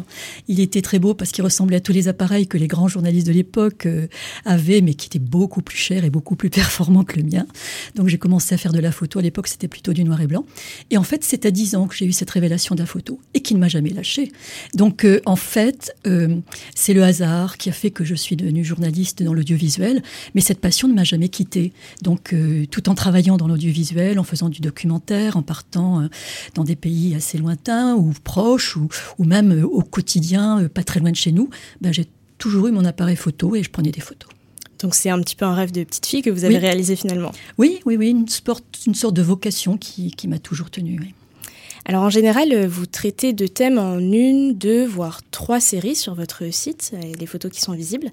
Il 0.47 0.60
était 0.60 0.84
très 0.84 1.00
beau 1.00 1.15
parce 1.15 1.32
qu'il 1.32 1.43
ressemblait 1.43 1.78
à 1.78 1.80
tous 1.80 1.91
les 1.91 2.08
appareils 2.08 2.45
que 2.45 2.60
les 2.60 2.67
grands 2.67 2.88
journalistes 2.88 3.26
de 3.26 3.34
l'époque 3.34 3.88
euh, 3.88 4.06
avaient, 4.45 4.82
mais 4.82 4.93
qui 4.93 5.08
étaient 5.08 5.17
beaucoup 5.17 5.63
plus 5.63 5.78
chers 5.78 6.06
et 6.06 6.12
beaucoup 6.12 6.36
plus 6.36 6.50
performants 6.52 7.04
que 7.04 7.17
le 7.17 7.23
mien. 7.23 7.47
Donc, 7.95 8.10
j'ai 8.10 8.19
commencé 8.19 8.54
à 8.54 8.60
faire 8.60 8.73
de 8.73 8.80
la 8.80 8.91
photo. 8.91 9.17
À 9.17 9.23
l'époque, 9.23 9.47
c'était 9.47 9.67
plutôt 9.67 9.93
du 9.93 10.04
noir 10.04 10.21
et 10.21 10.28
blanc. 10.28 10.45
Et 10.91 10.97
en 10.97 11.04
fait, 11.04 11.23
c'est 11.23 11.47
à 11.47 11.52
10 11.52 11.76
ans 11.76 11.88
que 11.88 11.95
j'ai 11.95 12.06
eu 12.06 12.12
cette 12.12 12.30
révélation 12.30 12.76
de 12.76 12.82
la 12.82 12.86
photo 12.86 13.19
et 13.34 13.39
qui 13.39 13.56
ne 13.56 13.60
m'a 13.60 13.69
jamais 13.69 13.89
lâché. 13.89 14.32
Donc, 14.76 15.04
euh, 15.04 15.19
en 15.26 15.36
fait, 15.36 15.95
euh, 16.06 16.26
c'est 16.75 16.93
le 16.93 17.03
hasard 17.03 17.57
qui 17.57 17.69
a 17.69 17.71
fait 17.73 17.91
que 17.91 18.03
je 18.03 18.15
suis 18.15 18.35
devenue 18.35 18.63
journaliste 18.63 19.23
dans 19.23 19.33
l'audiovisuel, 19.33 20.01
mais 20.35 20.41
cette 20.41 20.59
passion 20.59 20.87
ne 20.87 20.93
m'a 20.93 21.03
jamais 21.03 21.29
quittée. 21.29 21.73
Donc, 22.01 22.33
euh, 22.33 22.65
tout 22.69 22.89
en 22.89 22.95
travaillant 22.95 23.37
dans 23.37 23.47
l'audiovisuel, 23.47 24.19
en 24.19 24.23
faisant 24.23 24.49
du 24.49 24.61
documentaire, 24.61 25.37
en 25.37 25.41
partant 25.41 26.01
euh, 26.01 26.07
dans 26.55 26.63
des 26.63 26.75
pays 26.75 27.15
assez 27.15 27.37
lointains 27.37 27.95
ou 27.95 28.13
proches, 28.23 28.77
ou, 28.77 28.87
ou 29.17 29.23
même 29.25 29.51
euh, 29.51 29.65
au 29.65 29.81
quotidien, 29.81 30.61
euh, 30.61 30.69
pas 30.69 30.83
très 30.83 30.99
loin 30.99 31.11
de 31.11 31.15
chez 31.15 31.31
nous, 31.31 31.49
ben, 31.81 31.91
j'ai 31.93 32.05
toujours 32.37 32.67
eu 32.67 32.71
mon 32.71 32.85
appareil 32.85 33.15
photo 33.15 33.55
et 33.55 33.63
je 33.63 33.69
prenais 33.69 33.91
des 33.91 34.01
photos. 34.01 34.29
Donc 34.79 34.93
c'est 34.93 35.09
un 35.09 35.19
petit 35.21 35.35
peu 35.35 35.45
un 35.45 35.55
rêve 35.55 35.71
de 35.71 35.83
petite 35.83 36.05
fille 36.05 36.21
que 36.21 36.29
vous 36.29 36.43
avez 36.43 36.55
Oui. 36.55 36.59
réalisé 36.61 36.95
finalement. 36.95 37.31
Oui, 37.57 37.79
oui, 37.85 37.97
oui, 37.97 38.09
une, 38.11 38.27
sorte 38.27 39.15
de 39.15 39.21
vocation 39.23 39.75
qui, 39.77 40.11
qui 40.11 40.27
m'a 40.27 40.37
toujours 40.37 40.69
tenue. 40.69 40.99
oui. 40.99 41.13
Alors 41.89 42.04
en 42.04 42.10
général, 42.10 42.67
vous 42.67 42.86
traitez 42.86 43.32
de 43.32 43.47
thèmes 43.47 43.78
en 43.78 44.00
une, 44.00 44.54
deux, 44.54 44.86
voire 44.86 45.21
trois 45.32 45.62
séries 45.62 45.95
sur 45.95 46.15
votre 46.15 46.52
site 46.52 46.91
et 47.02 47.15
les 47.15 47.26
photos 47.26 47.50
qui 47.50 47.62
sont 47.62 47.71
visibles. 47.71 48.12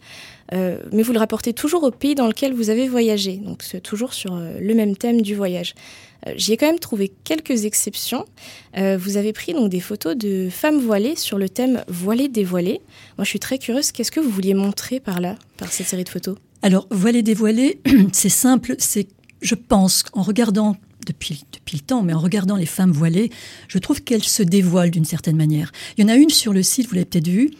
Euh, 0.52 0.78
mais 0.92 1.02
vous 1.02 1.12
le 1.12 1.18
rapportez 1.18 1.52
toujours 1.52 1.82
au 1.82 1.90
pays 1.90 2.14
dans 2.14 2.28
lequel 2.28 2.54
vous 2.54 2.70
avez 2.70 2.86
voyagé, 2.86 3.38
donc 3.38 3.64
toujours 3.82 4.14
sur 4.14 4.36
euh, 4.36 4.60
le 4.60 4.74
même 4.74 4.96
thème 4.96 5.22
du 5.22 5.34
voyage. 5.34 5.74
Euh, 6.28 6.34
J'y 6.36 6.52
ai 6.52 6.56
quand 6.56 6.68
même 6.68 6.78
trouvé 6.78 7.10
quelques 7.24 7.64
exceptions. 7.64 8.24
Vous 8.76 9.16
avez 9.16 9.32
pris 9.32 9.54
donc 9.54 9.70
des 9.70 9.80
photos 9.80 10.16
de 10.16 10.48
femmes 10.50 10.78
voilées 10.78 11.16
sur 11.16 11.36
le 11.36 11.48
thème 11.48 11.82
voilées 11.88 12.28
dévoilées. 12.28 12.80
Moi, 13.18 13.24
je 13.24 13.28
suis 13.28 13.40
très 13.40 13.58
curieuse. 13.58 13.90
Qu'est-ce 13.90 14.12
que 14.12 14.20
vous 14.20 14.30
vouliez 14.30 14.54
montrer 14.54 15.00
par 15.00 15.20
là, 15.20 15.34
par 15.56 15.72
cette 15.72 15.88
série 15.88 16.04
de 16.04 16.08
photos? 16.08 16.36
Alors, 16.62 16.86
voilé 16.92 17.24
dévoilé, 17.24 17.80
c'est 18.12 18.28
simple, 18.28 18.76
c'est, 18.78 19.08
je 19.42 19.56
pense, 19.56 20.04
en 20.12 20.22
regardant 20.22 20.76
depuis, 21.04 21.44
depuis 21.52 21.76
le 21.76 21.82
temps, 21.82 22.02
mais 22.02 22.12
en 22.12 22.20
regardant 22.20 22.56
les 22.56 22.66
femmes 22.66 22.92
voilées, 22.92 23.30
je 23.68 23.78
trouve 23.78 24.02
qu'elles 24.02 24.24
se 24.24 24.42
dévoilent 24.42 24.90
d'une 24.90 25.04
certaine 25.04 25.36
manière. 25.36 25.72
Il 25.96 26.02
y 26.02 26.04
en 26.04 26.08
a 26.08 26.16
une 26.16 26.30
sur 26.30 26.52
le 26.52 26.62
site, 26.62 26.88
vous 26.88 26.94
l'avez 26.94 27.06
peut-être 27.06 27.28
vue, 27.28 27.50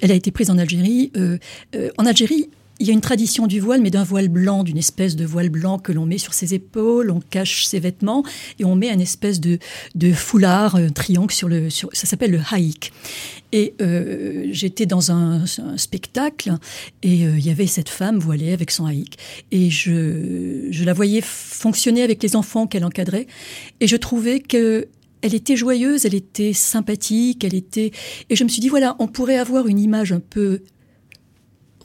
elle 0.00 0.12
a 0.12 0.14
été 0.14 0.30
prise 0.30 0.50
en 0.50 0.58
Algérie. 0.58 1.10
Euh, 1.16 1.38
euh, 1.74 1.90
en 1.98 2.06
Algérie, 2.06 2.48
il 2.80 2.86
y 2.86 2.90
a 2.90 2.92
une 2.92 3.00
tradition 3.00 3.46
du 3.46 3.60
voile, 3.60 3.80
mais 3.80 3.90
d'un 3.90 4.04
voile 4.04 4.28
blanc, 4.28 4.62
d'une 4.62 4.78
espèce 4.78 5.16
de 5.16 5.24
voile 5.24 5.48
blanc 5.48 5.78
que 5.78 5.92
l'on 5.92 6.06
met 6.06 6.18
sur 6.18 6.34
ses 6.34 6.54
épaules, 6.54 7.10
on 7.10 7.20
cache 7.20 7.64
ses 7.64 7.80
vêtements 7.80 8.22
et 8.58 8.64
on 8.64 8.76
met 8.76 8.90
une 8.90 9.00
espèce 9.00 9.40
de, 9.40 9.58
de 9.94 10.12
foulard, 10.12 10.76
un 10.76 10.90
triangle 10.90 11.32
sur 11.32 11.48
le, 11.48 11.70
sur, 11.70 11.88
ça 11.92 12.06
s'appelle 12.06 12.30
le 12.30 12.40
haïk. 12.50 12.92
Et 13.52 13.74
euh, 13.80 14.46
j'étais 14.52 14.86
dans 14.86 15.10
un, 15.10 15.42
un 15.42 15.76
spectacle 15.76 16.52
et 17.02 17.26
euh, 17.26 17.38
il 17.38 17.46
y 17.46 17.50
avait 17.50 17.66
cette 17.66 17.88
femme 17.88 18.18
voilée 18.18 18.52
avec 18.52 18.70
son 18.70 18.86
haïk. 18.86 19.18
Et 19.50 19.70
je, 19.70 20.68
je 20.70 20.84
la 20.84 20.92
voyais 20.92 21.22
fonctionner 21.22 22.02
avec 22.02 22.22
les 22.22 22.36
enfants 22.36 22.66
qu'elle 22.66 22.84
encadrait. 22.84 23.26
Et 23.80 23.86
je 23.86 23.96
trouvais 23.96 24.40
que 24.40 24.86
elle 25.20 25.34
était 25.34 25.56
joyeuse, 25.56 26.06
elle 26.06 26.14
était 26.14 26.52
sympathique, 26.52 27.42
elle 27.42 27.54
était. 27.54 27.90
Et 28.30 28.36
je 28.36 28.44
me 28.44 28.48
suis 28.48 28.60
dit, 28.60 28.68
voilà, 28.68 28.94
on 29.00 29.08
pourrait 29.08 29.38
avoir 29.38 29.66
une 29.66 29.80
image 29.80 30.12
un 30.12 30.20
peu 30.20 30.62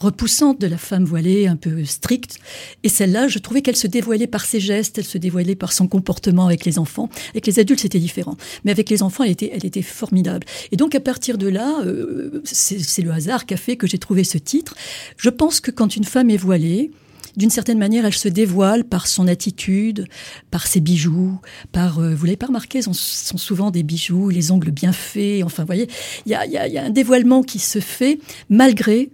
repoussante 0.04 0.60
de 0.62 0.68
la 0.68 0.78
femme 0.78 1.06
voilée, 1.06 1.48
un 1.48 1.56
peu 1.56 1.84
stricte. 1.86 2.38
Et 2.84 2.90
celle-là, 2.90 3.28
je 3.28 3.40
trouvais 3.40 3.62
qu'elle 3.62 3.76
se 3.76 3.88
dévoilait 3.88 4.28
par 4.28 4.46
ses 4.46 4.60
gestes, 4.60 4.98
elle 4.98 5.06
se 5.06 5.18
dévoilait 5.18 5.56
par 5.56 5.72
son 5.74 5.88
comportement 5.88 6.46
avec 6.46 6.66
les 6.66 6.78
enfants. 6.80 7.10
Avec 7.32 7.48
les 7.48 7.60
adultes, 7.60 7.80
c'était 7.82 8.00
différent. 8.00 8.38
Mais 8.64 8.72
avec 8.72 8.90
les 8.90 9.02
enfants, 9.04 9.24
elle 9.24 9.32
était, 9.32 9.82
formidable. 9.82 10.46
Et 10.72 10.76
donc, 10.78 10.94
à 10.96 11.00
partir 11.00 11.38
de 11.38 11.48
là, 11.48 11.80
euh, 11.86 12.42
c'est 12.44 13.02
le 13.02 13.12
hasard 13.12 13.46
qui 13.46 13.54
a 13.54 13.58
fait 13.58 13.78
que 13.78 13.88
j'ai 13.88 13.98
trouvé 13.98 14.24
ce 14.24 14.38
titre. 14.38 14.76
Je 15.18 15.30
pense 15.30 15.60
que 15.60 15.72
quand 15.72 15.96
une 15.96 16.04
femme 16.04 16.30
est 16.30 16.38
voilée, 16.38 16.92
d'une 17.36 17.50
certaine 17.50 17.80
manière, 17.80 18.06
elle 18.06 18.14
se 18.14 18.28
dévoile 18.28 18.84
par 18.84 19.08
son 19.08 19.28
attitude, 19.28 20.06
par 20.52 20.68
ses 20.68 20.82
bijoux, 20.82 21.40
par, 21.72 21.98
euh, 22.00 22.14
vous 22.14 22.26
l'avez 22.26 22.38
pas 22.38 22.46
remarqué, 22.48 22.82
sont, 22.84 22.94
sont 22.94 23.38
souvent 23.38 23.72
des 23.72 23.82
bijoux, 23.82 24.30
les 24.30 24.52
ongles 24.52 24.70
bien 24.72 24.92
faits. 24.94 25.44
Enfin, 25.44 25.64
vous 25.64 25.68
voyez, 25.68 25.88
il 26.26 26.32
y 26.32 26.36
a, 26.36 26.46
y 26.46 26.58
a- 26.58 26.68
y 26.68 26.78
a 26.78 26.84
un 26.84 26.92
dévoilement 26.92 27.42
qui 27.42 27.58
se 27.60 27.80
fait 27.80 28.20
malgré, 28.50 29.10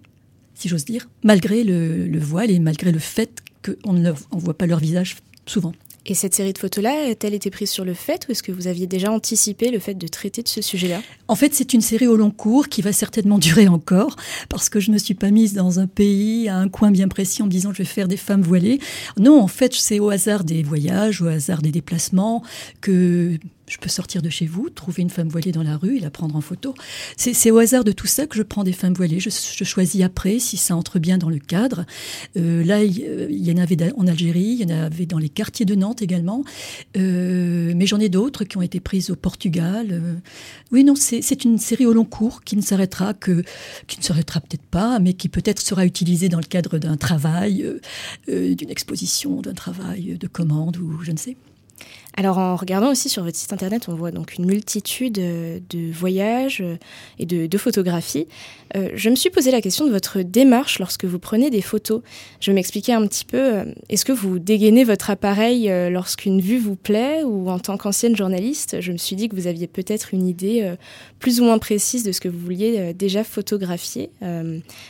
si 0.59 0.67
j'ose 0.67 0.85
dire, 0.85 1.09
malgré 1.23 1.63
le, 1.63 2.05
le 2.05 2.19
voile 2.19 2.51
et 2.51 2.59
malgré 2.59 2.91
le 2.91 2.99
fait 2.99 3.41
qu'on 3.63 3.93
ne 3.93 4.11
on 4.31 4.37
voit 4.37 4.57
pas 4.57 4.67
leur 4.67 4.79
visage 4.79 5.17
souvent. 5.45 5.73
Et 6.05 6.15
cette 6.15 6.33
série 6.33 6.53
de 6.53 6.57
photos-là, 6.57 7.09
a-t-elle 7.11 7.33
été 7.33 7.51
prise 7.51 7.69
sur 7.69 7.85
le 7.85 7.93
fait 7.93 8.25
ou 8.27 8.31
est-ce 8.31 8.41
que 8.41 8.51
vous 8.51 8.67
aviez 8.67 8.87
déjà 8.87 9.11
anticipé 9.11 9.69
le 9.69 9.79
fait 9.79 9.93
de 9.93 10.07
traiter 10.07 10.41
de 10.41 10.47
ce 10.47 10.61
sujet-là? 10.61 11.01
En 11.27 11.35
fait, 11.35 11.53
c'est 11.53 11.73
une 11.73 11.81
série 11.81 12.07
au 12.07 12.15
long 12.15 12.31
cours 12.31 12.67
qui 12.67 12.81
va 12.81 12.93
certainement 12.93 13.37
durer 13.39 13.67
encore 13.67 14.15
parce 14.49 14.69
que 14.69 14.79
je 14.79 14.89
ne 14.89 14.93
me 14.93 14.97
suis 14.97 15.13
pas 15.13 15.29
mise 15.29 15.53
dans 15.53 15.79
un 15.79 15.87
pays, 15.87 16.49
à 16.49 16.57
un 16.57 16.69
coin 16.69 16.89
bien 16.89 17.07
précis 17.07 17.43
en 17.43 17.45
me 17.45 17.51
disant 17.51 17.73
je 17.73 17.79
vais 17.79 17.85
faire 17.85 18.07
des 18.07 18.17
femmes 18.17 18.41
voilées. 18.41 18.79
Non, 19.19 19.39
en 19.41 19.47
fait, 19.47 19.73
c'est 19.73 19.99
au 19.99 20.09
hasard 20.09 20.43
des 20.43 20.63
voyages, 20.63 21.21
au 21.21 21.27
hasard 21.27 21.61
des 21.61 21.71
déplacements 21.71 22.43
que 22.81 23.37
je 23.69 23.77
peux 23.77 23.87
sortir 23.87 24.21
de 24.21 24.29
chez 24.29 24.47
vous, 24.47 24.69
trouver 24.69 25.03
une 25.03 25.11
femme 25.11 25.29
voilée 25.29 25.51
dans 25.51 25.63
la 25.63 25.77
rue 25.77 25.97
et 25.97 25.99
la 25.99 26.09
prendre 26.09 26.35
en 26.35 26.41
photo. 26.41 26.73
C'est 27.15 27.51
au 27.51 27.59
hasard 27.59 27.83
de 27.83 27.91
tout 27.91 28.07
ça 28.07 28.25
que 28.25 28.35
je 28.35 28.41
prends 28.43 28.63
des 28.63 28.73
femmes 28.73 28.93
voilées. 28.93 29.19
Je, 29.19 29.29
choisis 29.63 30.01
après 30.01 30.39
si 30.39 30.57
ça 30.57 30.75
entre 30.75 30.97
bien 30.97 31.17
dans 31.17 31.29
le 31.29 31.37
cadre. 31.37 31.85
Euh, 32.35 32.63
là, 32.63 32.83
il 32.83 33.03
euh, 33.03 33.27
il 33.29 33.45
y 33.45 33.51
en 33.51 33.57
avait 33.57 33.77
en 33.95 34.07
Algérie, 34.07 34.57
il 34.59 34.69
y 34.69 34.73
en 34.73 34.75
avait 34.75 35.05
dans 35.05 35.19
les 35.19 35.29
quartiers 35.29 35.65
de 35.65 35.75
Nantes 35.75 36.01
également. 36.01 36.43
Euh, 36.97 37.73
mais 37.75 37.85
j'en 37.85 37.99
ai 37.99 38.09
d'autres 38.09 38.43
qui 38.43 38.57
ont 38.57 38.61
été 38.61 38.79
prises 38.79 39.11
au 39.11 39.15
Portugal. 39.15 40.01
Oui, 40.71 40.83
non, 40.83 40.95
c'est 40.95 41.43
une 41.43 41.59
série 41.59 41.85
au 41.85 41.93
long 41.93 42.05
cours 42.05 42.43
qui 42.43 42.55
ne 42.55 42.61
s'arrêtera 42.61 43.13
que, 43.13 43.43
qui 43.87 43.99
ne 43.99 44.03
s'arrêtera 44.03 44.41
peut-être 44.41 44.65
pas, 44.65 44.99
mais 44.99 45.13
qui 45.13 45.29
peut-être 45.29 45.61
sera 45.61 45.85
utilisée 45.85 46.29
dans 46.29 46.39
le 46.39 46.43
cadre 46.43 46.79
d'un 46.79 46.97
travail, 46.97 47.65
d'une 48.27 48.69
exposition, 48.69 49.41
d'un 49.41 49.53
travail 49.53 50.17
de 50.17 50.27
commande 50.27 50.77
ou 50.77 51.01
je 51.03 51.11
ne 51.11 51.17
sais. 51.17 51.37
Alors 52.17 52.37
en 52.37 52.55
regardant 52.55 52.91
aussi 52.91 53.07
sur 53.07 53.23
votre 53.23 53.37
site 53.37 53.53
internet, 53.53 53.87
on 53.87 53.93
voit 53.93 54.11
donc 54.11 54.35
une 54.35 54.45
multitude 54.45 55.19
euh, 55.19 55.59
de 55.69 55.91
voyages 55.91 56.61
euh, 56.61 56.75
et 57.17 57.25
de, 57.25 57.57
photographies. 57.57 58.27
Euh, 58.75 58.89
je 58.95 59.09
me 59.09 59.15
suis 59.15 59.29
posé 59.29 59.51
la 59.51 59.61
question 59.61 59.85
de 59.85 59.91
votre 59.91 60.21
démarche 60.21 60.79
lorsque 60.79 61.05
vous 61.05 61.19
prenez 61.19 61.49
des 61.49 61.61
photos. 61.61 62.01
Je 62.39 62.51
vais 62.51 62.55
m'expliquer 62.55 62.93
un 62.93 63.05
petit 63.07 63.25
peu. 63.25 63.63
Est-ce 63.89 64.05
que 64.05 64.11
vous 64.11 64.39
dégainez 64.39 64.83
votre 64.83 65.09
appareil 65.09 65.71
lorsqu'une 65.91 66.41
vue 66.41 66.57
vous 66.57 66.75
plaît 66.75 67.23
ou 67.23 67.49
en 67.49 67.59
tant 67.59 67.77
qu'ancienne 67.77 68.15
journaliste, 68.15 68.81
je 68.81 68.91
me 68.91 68.97
suis 68.97 69.15
dit 69.15 69.29
que 69.29 69.35
vous 69.35 69.47
aviez 69.47 69.67
peut-être 69.67 70.13
une 70.13 70.27
idée 70.27 70.73
plus 71.19 71.41
ou 71.41 71.45
moins 71.45 71.57
précise 71.57 72.03
de 72.03 72.11
ce 72.11 72.21
que 72.21 72.29
vous 72.29 72.39
vouliez 72.39 72.93
déjà 72.93 73.23
photographier. 73.23 74.11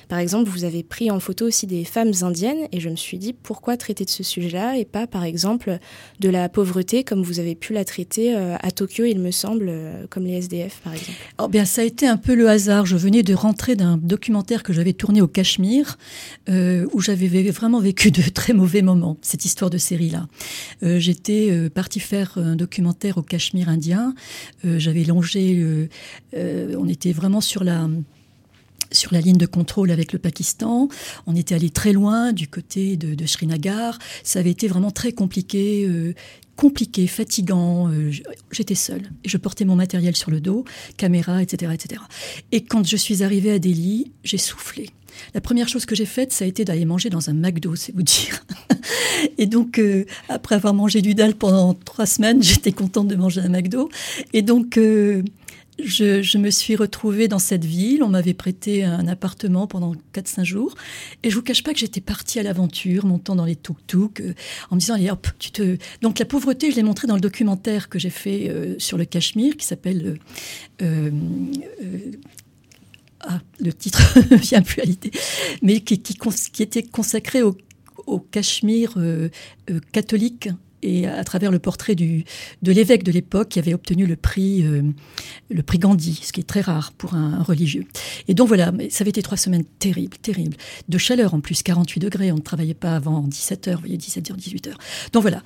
Par 0.10 0.20
exemple, 0.20 0.50
vous 0.50 0.64
avez 0.64 0.84
pris 0.84 1.10
en 1.10 1.20
photo 1.20 1.48
aussi 1.48 1.66
des 1.66 1.86
femmes 1.86 2.12
indiennes 2.22 2.68
et 2.72 2.80
je 2.80 2.90
me 2.90 2.96
suis 2.96 3.18
dit 3.18 3.34
pourquoi 3.34 3.78
traiter 3.78 4.06
de 4.06 4.10
ce 4.10 4.24
sujet-là 4.24 4.78
et 4.78 4.86
pas 4.86 5.08
par 5.08 5.24
exemple 5.24 5.80
de 6.20 6.30
la 6.30 6.50
pauvreté 6.50 7.04
comme 7.10 7.24
vous 7.24 7.40
avez 7.40 7.56
pu 7.56 7.74
la 7.74 7.86
traiter 7.86 8.36
euh, 8.36 8.56
à 8.62 8.70
Tokyo, 8.70 9.04
il 9.04 9.18
me 9.18 9.32
semble, 9.32 9.66
euh, 9.68 10.06
comme 10.12 10.26
les 10.26 10.34
SDF 10.34 10.80
par 10.84 10.94
exemple. 10.94 11.18
Oh 11.40 11.48
bien, 11.48 11.66
ça 11.66 11.82
a 11.82 11.84
été 11.84 12.06
un 12.06 12.18
peu 12.18 12.36
le 12.36 12.48
hasard. 12.48 12.86
Je 12.86 12.96
venais 12.98 13.24
de 13.24 13.34
rentrer 13.34 13.76
d'un 13.76 13.98
documentaire 13.98 14.62
que 14.62 14.74
j'avais 14.74 14.94
tourné 14.94 15.20
au 15.20 15.28
Cachemire, 15.28 15.98
euh, 16.50 16.86
où 16.94 17.02
j'avais 17.02 17.28
vraiment 17.50 17.80
vécu 17.80 18.12
de 18.12 18.22
très 18.34 18.54
mauvais 18.54 18.84
moments, 18.84 19.18
cette 19.24 19.44
histoire 19.44 19.72
de 19.72 19.80
série-là. 19.80 20.28
J'étais 20.84 21.48
euh, 21.50 21.70
partie 21.70 22.00
faire 22.00 22.38
un 22.38 22.56
documentaire 22.56 23.18
au 23.18 23.24
Cachemire 23.24 23.70
indien. 23.70 24.14
J'avais 24.64 25.04
longé, 25.04 25.90
on 26.36 26.88
était 26.88 27.12
vraiment 27.12 27.42
sur 27.42 27.64
la 27.64 27.90
sur 28.92 29.14
la 29.14 29.22
ligne 29.22 29.38
de 29.38 29.46
contrôle 29.46 29.92
avec 29.92 30.14
le 30.14 30.20
Pakistan. 30.20 30.90
On 31.28 31.36
était 31.36 31.54
allé 31.54 31.70
très 31.70 31.94
loin 31.94 32.34
du 32.34 32.48
côté 32.48 32.98
de, 32.98 33.26
Srinagar. 33.26 34.00
Ça 34.24 34.40
avait 34.40 34.50
été 34.50 34.68
vraiment 34.68 34.90
très 34.90 35.12
compliqué, 35.12 35.88
compliqué, 36.60 37.08
fatigant. 37.08 37.90
Euh, 37.90 38.12
J'étais 38.52 38.76
seule 38.76 39.10
je 39.24 39.38
portais 39.38 39.64
mon 39.64 39.76
matériel 39.76 40.16
sur 40.16 40.30
le 40.30 40.42
dos, 40.42 40.66
caméra, 40.98 41.42
etc., 41.42 41.72
etc. 41.74 42.02
Et 42.52 42.62
quand 42.66 42.86
je 42.86 42.98
suis 42.98 43.24
arrivée 43.24 43.52
à 43.52 43.60
Delhi, 43.60 44.12
j'ai 44.24 44.38
soufflé. 44.38 44.90
La 45.34 45.42
première 45.42 45.68
chose 45.70 45.86
que 45.86 45.96
j'ai 45.96 46.06
faite, 46.06 46.34
ça 46.34 46.46
a 46.46 46.48
été 46.48 46.66
d'aller 46.66 46.86
manger 46.86 47.10
dans 47.10 47.30
un 47.30 47.34
McDo, 47.34 47.76
c'est 47.76 47.96
vous 47.96 48.04
dire. 48.04 48.44
Et 49.38 49.46
donc, 49.46 49.80
euh, 49.80 50.06
après 50.28 50.56
avoir 50.56 50.74
mangé 50.74 51.02
du 51.02 51.16
dalle 51.16 51.36
pendant 51.36 51.74
trois 51.74 52.06
semaines, 52.06 52.44
j'étais 52.50 52.72
contente 52.74 53.08
de 53.08 53.16
manger 53.16 53.42
un 53.42 53.50
McDo. 53.50 53.90
Et 54.34 54.42
donc, 54.42 54.78
euh, 54.78 55.24
je, 55.84 56.38
me 56.38 56.50
suis 56.50 56.76
retrouvée 56.76 57.28
dans 57.28 57.40
cette 57.40 57.66
ville. 57.66 58.04
On 58.04 58.10
m'avait 58.10 58.34
prêté 58.34 58.84
un 58.84 59.08
appartement 59.08 59.68
pendant 59.68 59.94
4-5 60.14 60.44
jours. 60.44 60.76
Et 61.24 61.30
je 61.30 61.36
vous 61.36 61.42
cache 61.42 61.64
pas 61.64 61.74
que 61.74 61.80
j'étais 61.80 62.02
partie 62.02 62.40
à 62.40 62.44
l'aventure, 62.44 63.06
montant 63.06 63.36
dans 63.36 63.46
les 63.46 63.56
tuk-tuk, 63.56 64.22
euh, 64.22 64.34
en 64.70 64.76
me 64.76 64.80
disant, 64.80 64.96
allez 64.96 65.10
hop, 65.10 65.28
tu 65.40 65.52
te... 65.52 65.78
Donc 66.02 66.20
la 66.20 66.26
pauvreté, 66.26 66.72
je 66.72 66.76
l'ai 66.76 66.84
montrée 66.84 67.08
dans 67.08 67.16
le 67.16 67.22
documentaire 67.22 67.90
que 67.90 68.00
j'ai 68.00 68.10
fait 68.10 68.50
euh, 68.50 68.76
sur 68.80 68.98
le 68.98 69.06
Cachemire, 69.06 69.58
qui 69.58 69.66
s'appelle... 69.66 70.18
euh, 70.82 71.12
euh, 71.82 72.12
ah, 73.22 73.42
le 73.60 73.74
titre 73.74 74.18
ne 74.32 74.38
vient 74.38 74.62
plus 74.62 74.82
à 74.82 74.86
l'idée, 74.86 75.12
mais 75.62 75.82
qui, 75.82 76.02
était 76.64 76.84
consacré 76.84 77.42
au, 77.44 77.58
au 78.08 78.20
Cachemire 78.20 78.98
catholique 79.92 80.50
et 80.82 81.08
à 81.08 81.24
travers 81.24 81.52
le 81.52 81.60
portrait 81.60 81.96
du, 81.96 82.24
de 82.62 82.72
l'évêque 82.72 83.04
de 83.04 83.12
l'époque 83.12 83.50
qui 83.50 83.60
avait 83.60 83.74
obtenu 83.74 84.06
le 84.06 84.16
prix, 84.16 84.64
euh, 84.64 84.84
le 85.50 85.64
prix 85.64 85.80
Gandhi, 85.80 86.20
ce 86.24 86.32
qui 86.32 86.42
est 86.42 86.48
très 86.48 86.62
rare 86.62 86.92
pour 86.92 87.14
un, 87.14 87.44
religieux. 87.44 87.86
Et 88.28 88.34
donc 88.34 88.48
voilà, 88.48 88.72
ça 88.90 89.04
avait 89.04 89.10
été 89.10 89.22
trois 89.22 89.38
semaines 89.38 89.66
terribles, 89.80 90.18
terribles. 90.18 90.58
De 90.88 90.98
chaleur 90.98 91.34
en 91.34 91.40
plus, 91.40 91.64
48 91.64 92.00
degrés, 92.00 92.32
on 92.32 92.36
ne 92.36 92.42
travaillait 92.42 92.74
pas 92.74 92.96
avant 92.96 93.22
17 93.22 93.68
heures, 93.68 93.76
vous 93.76 93.82
voyez, 93.82 93.98
17 93.98 94.32
heures, 94.32 94.38
18 94.38 94.68
heures. 94.68 94.78
Donc 95.14 95.22
voilà. 95.22 95.44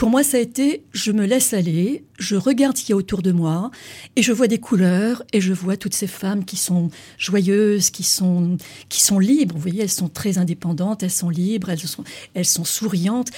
Pour 0.00 0.08
moi, 0.08 0.22
ça 0.22 0.38
a 0.38 0.40
été, 0.40 0.82
je 0.92 1.12
me 1.12 1.26
laisse 1.26 1.52
aller, 1.52 2.04
je 2.18 2.34
regarde 2.34 2.74
ce 2.74 2.84
qu'il 2.84 2.90
y 2.90 2.92
a 2.94 2.96
autour 2.96 3.20
de 3.20 3.32
moi, 3.32 3.70
et 4.16 4.22
je 4.22 4.32
vois 4.32 4.46
des 4.46 4.56
couleurs, 4.56 5.22
et 5.34 5.42
je 5.42 5.52
vois 5.52 5.76
toutes 5.76 5.92
ces 5.92 6.06
femmes 6.06 6.46
qui 6.46 6.56
sont 6.56 6.88
joyeuses, 7.18 7.90
qui 7.90 8.02
sont, 8.02 8.56
qui 8.88 9.02
sont 9.02 9.18
libres. 9.18 9.54
Vous 9.54 9.60
voyez, 9.60 9.82
elles 9.82 9.90
sont 9.90 10.08
très 10.08 10.38
indépendantes, 10.38 11.02
elles 11.02 11.10
sont 11.10 11.28
libres, 11.28 11.68
elles 11.68 11.80
sont, 11.80 12.02
elles 12.32 12.46
sont 12.46 12.64
souriantes. 12.64 13.28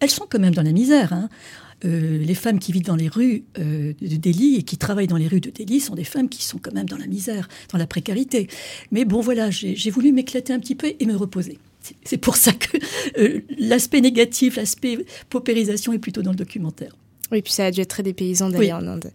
Elles 0.00 0.10
sont 0.10 0.26
quand 0.28 0.38
même 0.38 0.54
dans 0.54 0.62
la 0.62 0.72
misère. 0.72 1.12
Hein. 1.12 1.28
Euh, 1.84 2.18
les 2.18 2.34
femmes 2.34 2.58
qui 2.58 2.72
vivent 2.72 2.84
dans 2.84 2.96
les 2.96 3.06
rues 3.08 3.44
euh, 3.58 3.92
de 4.00 4.16
Delhi 4.16 4.56
et 4.56 4.62
qui 4.62 4.76
travaillent 4.78 5.06
dans 5.06 5.16
les 5.16 5.28
rues 5.28 5.40
de 5.40 5.50
Delhi 5.50 5.78
sont 5.80 5.94
des 5.94 6.02
femmes 6.04 6.28
qui 6.28 6.42
sont 6.44 6.58
quand 6.58 6.74
même 6.74 6.88
dans 6.88 6.96
la 6.96 7.06
misère, 7.06 7.48
dans 7.72 7.78
la 7.78 7.86
précarité. 7.86 8.48
Mais 8.90 9.04
bon, 9.04 9.20
voilà, 9.20 9.50
j'ai 9.50 9.90
voulu 9.90 10.10
m'éclater 10.12 10.52
un 10.52 10.58
petit 10.58 10.74
peu 10.74 10.92
et 10.98 11.06
me 11.06 11.14
reposer. 11.14 11.58
C'est- 12.04 12.18
pour 12.18 12.36
ça 12.36 12.52
que 12.52 12.76
euh, 13.18 13.40
l'aspect 13.58 14.00
négatif, 14.00 14.56
l'aspect 14.56 15.06
paupérisation 15.30 15.92
est 15.92 15.98
plutôt 15.98 16.22
dans 16.22 16.32
le 16.32 16.36
documentaire. 16.36 16.96
Oui, 17.30 17.42
puis 17.42 17.52
ça 17.52 17.66
a 17.66 17.70
dû 17.70 17.80
être 17.82 17.90
très 17.90 18.02
dépaysant 18.02 18.48
d'aller 18.48 18.66
Oui. 18.66 18.72
en 18.72 18.86
Inde. 18.86 19.12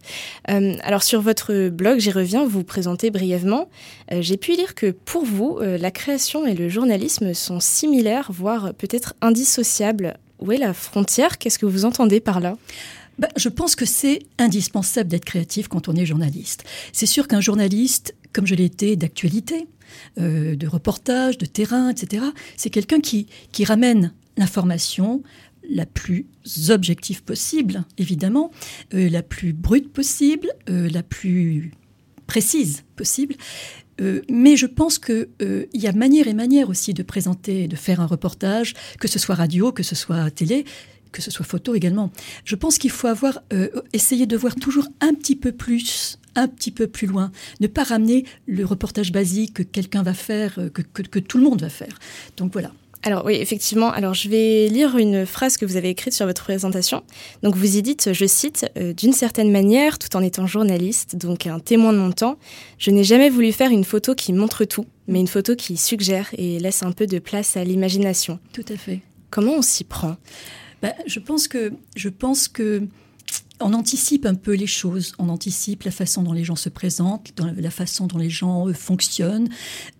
Euh, 0.48 0.76
alors 0.84 1.02
sur 1.02 1.20
votre 1.20 1.68
blog, 1.68 1.98
j'y 1.98 2.12
reviens, 2.12 2.44
vous 2.44 2.50
vous 2.50 2.64
présentez 2.64 3.10
brièvement. 3.10 3.68
Euh, 4.12 4.22
J'ai 4.22 4.36
pu 4.38 4.52
lire 4.52 4.74
que 4.74 4.92
pour 4.92 5.24
vous, 5.24 5.58
euh, 5.60 5.76
la 5.78 5.90
création 5.90 6.46
et 6.46 6.54
le 6.54 6.68
journalisme 6.68 7.34
sont 7.34 7.60
similaires, 7.60 8.30
voire 8.32 8.72
peut-être 8.74 9.14
indissociables. 9.20 10.16
Où 10.44 10.50
la 10.50 10.74
frontière? 10.74 11.38
Qu'est-ce 11.38 11.58
que 11.58 11.64
vous 11.64 11.86
entendez 11.86 12.20
par 12.20 12.38
là? 12.38 12.58
Ben, 13.18 13.28
je 13.36 13.48
pense 13.48 13.74
que 13.76 13.86
c'est 13.86 14.18
indispensable 14.38 15.08
d'être 15.08 15.24
créatif 15.24 15.68
quand 15.68 15.88
on 15.88 15.94
est 15.94 16.04
journaliste. 16.04 16.64
C'est 16.92 17.06
sûr 17.06 17.28
qu'un 17.28 17.40
journaliste, 17.40 18.14
comme 18.34 18.46
je 18.46 18.54
l'ai 18.54 18.66
été 18.66 18.94
d'actualité, 18.96 19.68
euh, 20.18 20.54
de 20.54 20.66
reportage, 20.66 21.38
de 21.38 21.46
terrain, 21.46 21.88
etc., 21.88 22.26
c'est 22.58 22.68
quelqu'un 22.68 23.00
qui, 23.00 23.26
qui 23.52 23.64
ramène 23.64 24.12
l'information 24.36 25.22
la 25.70 25.86
plus 25.86 26.26
objective 26.68 27.22
possible, 27.22 27.84
évidemment, 27.96 28.50
euh, 28.92 29.08
la 29.08 29.22
plus 29.22 29.54
brute 29.54 29.90
possible, 29.94 30.52
euh, 30.68 30.90
la 30.90 31.02
plus 31.02 31.72
précise 32.26 32.84
possible. 32.96 33.34
Euh, 34.00 34.22
mais 34.28 34.56
je 34.56 34.66
pense 34.66 34.98
qu'il 34.98 35.28
il 35.40 35.80
y 35.80 35.86
a 35.86 35.92
manière 35.92 36.28
et 36.28 36.34
manière 36.34 36.68
aussi 36.68 36.94
de 36.94 37.02
présenter, 37.02 37.68
de 37.68 37.76
faire 37.76 38.00
un 38.00 38.06
reportage, 38.06 38.74
que 38.98 39.08
ce 39.08 39.18
soit 39.18 39.34
radio, 39.34 39.72
que 39.72 39.82
ce 39.82 39.94
soit 39.94 40.30
télé, 40.30 40.64
que 41.14 41.22
ce 41.22 41.30
soit 41.30 41.46
photo 41.46 41.74
également. 41.74 42.10
Je 42.44 42.56
pense 42.56 42.76
qu'il 42.76 42.90
faut 42.90 43.06
avoir 43.06 43.40
euh, 43.52 43.68
essayer 43.92 44.26
de 44.26 44.36
voir 44.36 44.56
toujours 44.56 44.88
un 45.00 45.14
petit 45.14 45.36
peu 45.36 45.52
plus 45.52 46.18
un 46.36 46.48
petit 46.48 46.72
peu 46.72 46.88
plus 46.88 47.06
loin, 47.06 47.30
ne 47.60 47.68
pas 47.68 47.84
ramener 47.84 48.24
le 48.48 48.64
reportage 48.64 49.12
basique 49.12 49.54
que 49.54 49.62
quelqu'un 49.62 50.02
va 50.02 50.14
faire, 50.14 50.58
euh, 50.58 50.68
que, 50.68 50.82
que, 50.82 51.02
que 51.02 51.20
tout 51.20 51.38
le 51.38 51.44
monde 51.44 51.60
va 51.60 51.68
faire. 51.68 51.96
Donc 52.36 52.52
voilà. 52.52 52.72
Alors 53.06 53.22
oui, 53.26 53.34
effectivement. 53.34 53.92
Alors 53.92 54.14
je 54.14 54.30
vais 54.30 54.68
lire 54.68 54.96
une 54.96 55.26
phrase 55.26 55.58
que 55.58 55.66
vous 55.66 55.76
avez 55.76 55.90
écrite 55.90 56.14
sur 56.14 56.24
votre 56.24 56.42
présentation. 56.42 57.04
Donc 57.42 57.54
vous 57.54 57.76
y 57.76 57.82
dites, 57.82 58.14
je 58.14 58.24
cite, 58.24 58.66
euh, 58.78 58.94
d'une 58.94 59.12
certaine 59.12 59.52
manière, 59.52 59.98
tout 59.98 60.16
en 60.16 60.22
étant 60.22 60.46
journaliste, 60.46 61.14
donc 61.14 61.46
un 61.46 61.58
témoin 61.58 61.92
de 61.92 61.98
mon 61.98 62.12
temps, 62.12 62.38
je 62.78 62.90
n'ai 62.90 63.04
jamais 63.04 63.28
voulu 63.28 63.52
faire 63.52 63.70
une 63.70 63.84
photo 63.84 64.14
qui 64.14 64.32
montre 64.32 64.64
tout, 64.64 64.86
mais 65.06 65.20
une 65.20 65.28
photo 65.28 65.54
qui 65.54 65.76
suggère 65.76 66.30
et 66.38 66.58
laisse 66.58 66.82
un 66.82 66.92
peu 66.92 67.06
de 67.06 67.18
place 67.18 67.58
à 67.58 67.64
l'imagination. 67.64 68.38
Tout 68.54 68.64
à 68.72 68.76
fait. 68.76 69.00
Comment 69.28 69.52
on 69.56 69.62
s'y 69.62 69.84
prend? 69.84 70.16
Ben, 70.80 70.94
je 71.06 71.20
pense 71.20 71.46
que 71.46 71.72
je 71.96 72.08
pense 72.08 72.48
que 72.48 72.82
on 73.60 73.72
anticipe 73.72 74.26
un 74.26 74.34
peu 74.34 74.54
les 74.54 74.66
choses, 74.66 75.14
on 75.18 75.28
anticipe 75.28 75.84
la 75.84 75.90
façon 75.90 76.22
dont 76.22 76.32
les 76.32 76.44
gens 76.44 76.56
se 76.56 76.68
présentent, 76.68 77.32
la 77.56 77.70
façon 77.70 78.06
dont 78.06 78.18
les 78.18 78.30
gens 78.30 78.68
euh, 78.68 78.72
fonctionnent. 78.72 79.48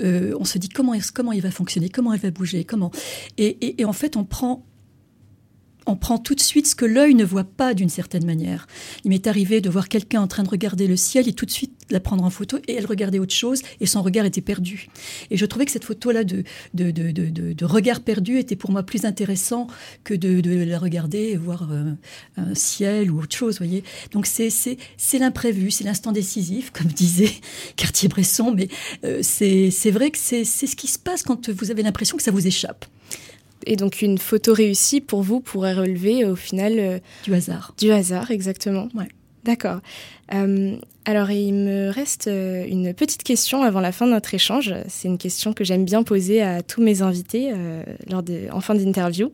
Euh, 0.02 0.36
on 0.38 0.44
se 0.44 0.58
dit 0.58 0.68
comment, 0.68 0.94
comment 1.14 1.32
il 1.32 1.40
va 1.40 1.50
fonctionner, 1.50 1.88
comment 1.88 2.12
elle 2.12 2.20
va 2.20 2.30
bouger, 2.30 2.64
comment. 2.64 2.90
Et 3.38 3.84
en 3.84 3.92
fait, 3.92 4.16
on 4.16 4.24
prend, 4.24 4.64
on 5.86 5.96
prend 5.96 6.18
tout 6.18 6.34
de 6.34 6.40
suite 6.40 6.66
ce 6.66 6.74
que 6.74 6.84
l'œil 6.84 7.14
ne 7.14 7.24
voit 7.24 7.44
pas 7.44 7.74
d'une 7.74 7.88
certaine 7.88 8.24
manière. 8.24 8.66
Il 9.04 9.10
m'est 9.10 9.26
arrivé 9.26 9.60
de 9.60 9.70
voir 9.70 9.88
quelqu'un 9.88 10.20
en 10.22 10.26
train 10.26 10.42
de 10.42 10.48
regarder 10.48 10.86
le 10.86 10.96
ciel 10.96 11.28
et 11.28 11.32
tout 11.32 11.46
de 11.46 11.50
suite 11.50 11.72
la 11.90 12.00
prendre 12.00 12.24
en 12.24 12.30
photo 12.30 12.58
et 12.66 12.74
elle 12.74 12.86
regardait 12.86 13.18
autre 13.18 13.34
chose 13.34 13.60
et 13.80 13.86
son 13.86 14.02
regard 14.02 14.24
était 14.24 14.40
perdu. 14.40 14.88
Et 15.30 15.36
je 15.36 15.44
trouvais 15.46 15.66
que 15.66 15.70
cette 15.70 15.84
photo-là 15.84 16.24
de, 16.24 16.42
de, 16.72 16.90
de, 16.90 17.10
de, 17.10 17.52
de- 17.52 17.64
regard 17.64 18.00
perdu 18.00 18.38
était 18.38 18.56
pour 18.56 18.70
moi 18.70 18.82
plus 18.82 19.04
intéressant 19.04 19.66
que 20.04 20.14
de, 20.14 20.40
la 20.64 20.78
regarder 20.78 21.30
et 21.32 21.36
voir 21.36 21.68
euh, 21.70 21.92
un 22.36 22.54
ciel 22.54 23.10
ou 23.10 23.20
autre 23.20 23.36
chose, 23.36 23.58
voyez. 23.58 23.82
Donc 24.12 24.26
c'est 24.26 24.48
l'imprévu, 25.18 25.70
c'est 25.70 25.84
l'instant 25.84 26.12
décisif, 26.12 26.70
comme 26.70 26.86
disait 26.92 27.30
Cartier-Bresson, 27.76 28.52
mais 28.54 28.68
euh, 29.04 29.20
c'est 29.22 29.90
vrai 29.90 30.10
que 30.10 30.18
c'est 30.18 30.44
ce 30.44 30.76
qui 30.76 30.86
se 30.88 30.98
passe 30.98 31.22
quand 31.22 31.50
vous 31.50 31.70
avez 31.70 31.82
l'impression 31.82 32.16
que 32.16 32.22
ça 32.22 32.30
vous 32.30 32.46
échappe, 32.46 32.84
Et 33.66 33.76
donc 33.76 34.02
une 34.02 34.18
photo 34.18 34.52
réussie 34.52 35.00
pour 35.00 35.22
vous 35.22 35.40
pourrait 35.40 35.74
relever 35.74 36.24
au 36.24 36.36
final 36.36 36.74
euh, 36.78 36.98
du 37.24 37.34
hasard. 37.34 37.74
du 37.78 37.90
hasard, 37.90 38.30
exactement. 38.30 38.88
Ouais. 38.94 39.08
D'accord. 39.44 39.80
Euh, 40.32 40.76
alors 41.04 41.30
il 41.30 41.52
me 41.52 41.90
reste 41.90 42.28
euh, 42.28 42.64
une 42.66 42.94
petite 42.94 43.22
question 43.22 43.62
avant 43.62 43.80
la 43.80 43.92
fin 43.92 44.06
de 44.06 44.12
notre 44.12 44.32
échange. 44.32 44.74
C'est 44.88 45.06
une 45.06 45.18
question 45.18 45.52
que 45.52 45.62
j'aime 45.62 45.84
bien 45.84 46.02
poser 46.02 46.40
à 46.40 46.62
tous 46.62 46.80
mes 46.80 47.02
invités 47.02 47.50
euh, 47.52 47.82
lors 48.10 48.22
de, 48.22 48.48
en 48.50 48.60
fin 48.60 48.74
d'interview. 48.74 49.30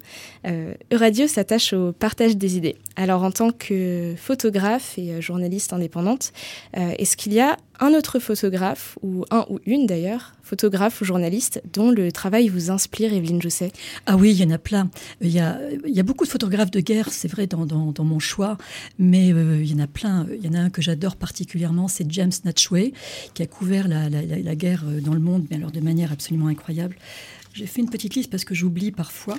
Euh, 0.46 0.74
Euradio 0.92 1.28
s'attache 1.28 1.72
au 1.72 1.92
partage 1.92 2.36
des 2.36 2.56
idées. 2.56 2.76
Alors 2.96 3.22
en 3.22 3.30
tant 3.30 3.52
que 3.52 4.14
photographe 4.16 4.98
et 4.98 5.12
euh, 5.12 5.20
journaliste 5.20 5.72
indépendante, 5.72 6.32
euh, 6.76 6.92
est-ce 6.98 7.16
qu'il 7.16 7.34
y 7.34 7.40
a 7.40 7.56
un 7.78 7.94
autre 7.94 8.18
photographe, 8.18 8.98
ou 9.02 9.24
un 9.30 9.46
ou 9.48 9.58
une 9.64 9.86
d'ailleurs, 9.86 10.34
photographe 10.50 11.00
ou 11.00 11.04
journaliste, 11.04 11.62
dont 11.72 11.92
le 11.92 12.10
travail 12.10 12.48
vous 12.48 12.72
inspire, 12.72 13.12
Evelyne 13.12 13.40
Jousset 13.40 13.70
Ah 14.06 14.16
oui, 14.16 14.32
il 14.32 14.40
y 14.40 14.44
en 14.44 14.50
a 14.50 14.58
plein. 14.58 14.90
Il 15.20 15.30
y 15.30 15.38
a, 15.38 16.02
beaucoup 16.02 16.24
de 16.24 16.28
photographes 16.28 16.72
de 16.72 16.80
guerre, 16.80 17.12
c'est 17.12 17.28
vrai, 17.28 17.46
dans, 17.46 18.04
mon 18.04 18.18
choix, 18.18 18.58
mais 18.98 19.32
euh, 19.32 19.62
il 19.62 19.70
y 19.70 19.74
en 19.74 19.78
a 19.78 19.86
plein. 19.86 20.26
Il 20.34 20.44
y 20.44 20.48
en 20.48 20.54
a 20.54 20.58
un 20.58 20.70
que 20.70 20.82
j'adore 20.82 21.14
particulièrement, 21.14 21.86
c'est 21.86 22.10
James 22.10 22.32
Natchway, 22.44 22.92
qui 23.32 23.44
a 23.44 23.46
couvert 23.46 23.86
la, 23.86 24.10
la 24.10 24.56
guerre 24.56 24.82
euh, 24.88 25.00
dans 25.00 25.14
le 25.14 25.20
monde, 25.20 25.46
mais 25.50 25.56
alors 25.56 25.70
de 25.70 25.80
manière 25.80 26.10
absolument 26.10 26.48
incroyable. 26.48 26.96
J'ai 27.52 27.66
fait 27.66 27.80
une 27.80 27.90
petite 27.90 28.14
liste 28.14 28.30
parce 28.30 28.44
que 28.44 28.54
j'oublie 28.54 28.92
parfois. 28.92 29.36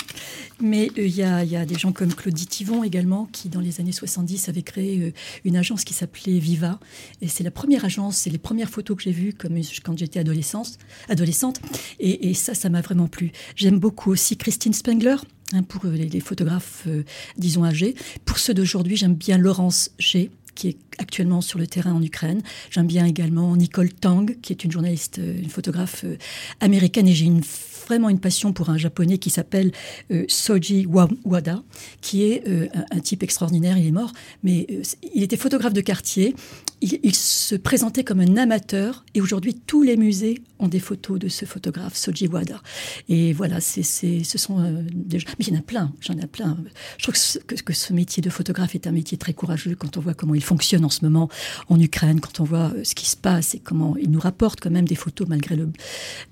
Mais 0.59 0.89
euh, 0.97 1.05
il 1.05 1.15
y, 1.15 1.23
a, 1.23 1.65
des 1.65 1.77
gens 1.77 1.91
comme 1.91 2.13
Claudie 2.13 2.47
Tivon 2.47 2.83
également, 2.83 3.27
qui 3.31 3.49
dans 3.49 3.61
les 3.61 3.79
années 3.79 3.91
70 3.91 4.49
avait 4.49 4.63
créé 4.63 4.99
euh, 4.99 5.13
une 5.45 5.55
agence 5.55 5.83
qui 5.83 5.93
s'appelait 5.93 6.39
Viva. 6.39 6.79
Et 7.21 7.27
c'est 7.27 7.43
la 7.43 7.51
première 7.51 7.85
agence, 7.85 8.17
c'est 8.17 8.29
les 8.29 8.37
premières 8.37 8.69
photos 8.69 8.97
que 8.97 9.03
j'ai 9.03 9.11
vues 9.11 9.33
comme, 9.33 9.59
quand 9.83 9.97
j'étais 9.97 10.19
adolescente. 10.19 11.61
Et, 11.99 12.33
ça, 12.33 12.53
ça 12.53 12.69
m'a 12.69 12.81
vraiment 12.81 13.07
plu. 13.07 13.31
J'aime 13.55 13.79
beaucoup 13.79 14.11
aussi 14.11 14.37
Christine 14.37 14.73
Spengler. 14.73 15.15
Hein, 15.53 15.63
pour 15.63 15.85
les, 15.85 16.19
photographes, 16.21 16.83
euh, 16.87 17.03
disons, 17.37 17.65
âgés. 17.65 17.95
Pour 18.23 18.39
ceux 18.39 18.53
d'aujourd'hui, 18.53 18.95
j'aime 18.95 19.15
bien 19.15 19.37
Laurence 19.37 19.91
G 19.99 20.31
qui 20.55 20.67
est 20.69 20.77
actuellement 20.97 21.41
sur 21.41 21.59
le 21.59 21.67
terrain 21.67 21.93
en 21.93 22.01
Ukraine. 22.01 22.41
J'aime 22.69 22.87
bien 22.87 23.05
également 23.05 23.55
Nicole 23.55 23.91
Tang, 23.91 24.35
qui 24.41 24.53
est 24.53 24.63
une 24.63 24.71
journaliste, 24.71 25.19
euh, 25.19 25.39
une 25.41 25.49
photographe 25.49 26.03
euh, 26.03 26.17
américaine, 26.59 27.07
et 27.07 27.13
j'ai 27.13 27.25
une, 27.25 27.41
vraiment 27.87 28.09
une 28.09 28.19
passion 28.19 28.53
pour 28.53 28.69
un 28.69 28.77
japonais 28.77 29.17
qui 29.17 29.29
s'appelle 29.29 29.71
euh, 30.11 30.25
Soji 30.27 30.85
Wa- 30.85 31.09
Wada, 31.25 31.63
qui 32.01 32.23
est 32.23 32.47
euh, 32.47 32.67
un, 32.73 32.97
un 32.97 32.99
type 32.99 33.23
extraordinaire. 33.23 33.77
Il 33.77 33.87
est 33.87 33.91
mort, 33.91 34.11
mais 34.43 34.67
euh, 34.69 34.81
il 35.13 35.23
était 35.23 35.37
photographe 35.37 35.73
de 35.73 35.81
quartier. 35.81 36.35
Il, 36.81 36.99
il 37.03 37.15
se 37.15 37.55
présentait 37.55 38.03
comme 38.03 38.19
un 38.19 38.37
amateur, 38.37 39.05
et 39.13 39.21
aujourd'hui 39.21 39.55
tous 39.55 39.83
les 39.83 39.97
musées 39.97 40.41
ont 40.59 40.67
des 40.67 40.79
photos 40.79 41.19
de 41.19 41.27
ce 41.27 41.45
photographe, 41.45 41.95
Soji 41.95 42.27
Wada. 42.27 42.61
Et 43.09 43.33
voilà, 43.33 43.59
c'est, 43.59 43.83
ce 43.83 44.37
sont 44.37 44.59
euh, 44.59 44.83
des. 44.93 45.17
Mais 45.17 45.45
il 45.45 45.53
y 45.53 45.55
en 45.55 45.59
a 45.59 45.63
plein, 45.63 45.93
j'en 45.99 46.17
ai 46.17 46.27
plein. 46.27 46.57
Je 46.97 47.03
trouve 47.03 47.13
que 47.13 47.19
ce, 47.19 47.39
que, 47.39 47.73
ce 47.73 47.93
métier 47.93 48.21
de 48.21 48.29
photographe 48.29 48.75
est 48.75 48.87
un 48.87 48.91
métier 48.91 49.17
très 49.17 49.33
courageux 49.33 49.75
quand 49.75 49.97
on 49.97 50.01
voit 50.01 50.13
comment 50.13 50.35
il 50.35 50.43
fonctionne 50.43 50.85
en 50.85 50.89
ce 50.89 51.03
moment 51.03 51.29
en 51.69 51.79
Ukraine, 51.79 52.19
quand 52.19 52.39
on 52.39 52.43
voit 52.43 52.71
euh, 52.75 52.83
ce 52.83 52.95
qui 52.95 53.09
se 53.09 53.17
passe 53.17 53.55
et 53.55 53.59
comment 53.59 53.95
il 53.97 54.11
nous 54.11 54.19
rapporte 54.19 54.59
quand 54.59 54.71
même 54.71 54.87
des 54.87 54.95
photos 54.95 55.27
malgré 55.27 55.55
le, 55.55 55.69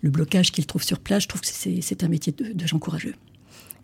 le 0.01 0.09
blocage 0.09 0.51
qu'il 0.51 0.65
trouve 0.65 0.83
sur 0.83 0.99
place. 0.99 1.23
Je 1.23 1.27
trouve 1.27 1.41
que 1.41 1.47
c'est, 1.47 2.03
un 2.03 2.07
métier 2.07 2.33
de 2.33 2.67
gens 2.67 2.79
courageux. 2.79 3.15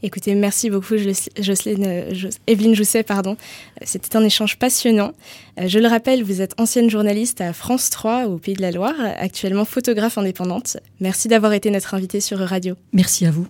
Écoutez, 0.06 0.36
merci 0.36 0.70
beaucoup 0.70 0.94
Jocelyne, 1.40 1.84
euh, 1.84 2.30
Evelyne 2.46 2.76
Jousset, 2.76 3.02
pardon. 3.02 3.32
Euh, 3.32 3.86
C'était 3.88 4.16
un 4.16 4.24
échange 4.24 4.60
passionnant. 4.60 5.14
Euh, 5.60 5.68
Je 5.68 5.80
le 5.80 5.88
rappelle, 5.88 6.22
vous 6.22 6.42
êtes 6.42 6.54
ancienne 6.60 6.92
journaliste 6.92 7.42
à 7.42 7.54
France 7.54 7.90
3 7.90 8.26
au 8.28 8.38
Pays 8.38 8.54
de 8.54 8.62
la 8.62 8.70
Loire, 8.70 8.94
actuellement 9.18 9.66
photographe 9.66 10.20
indépendante. 10.20 10.78
Merci 11.00 11.28
d'avoir 11.28 11.54
été 11.54 11.72
notre 11.72 11.96
invitée 11.96 12.20
sur 12.20 12.38
Radio. 12.38 12.76
Merci 12.94 13.26
à 13.26 13.32
vous. 13.32 13.48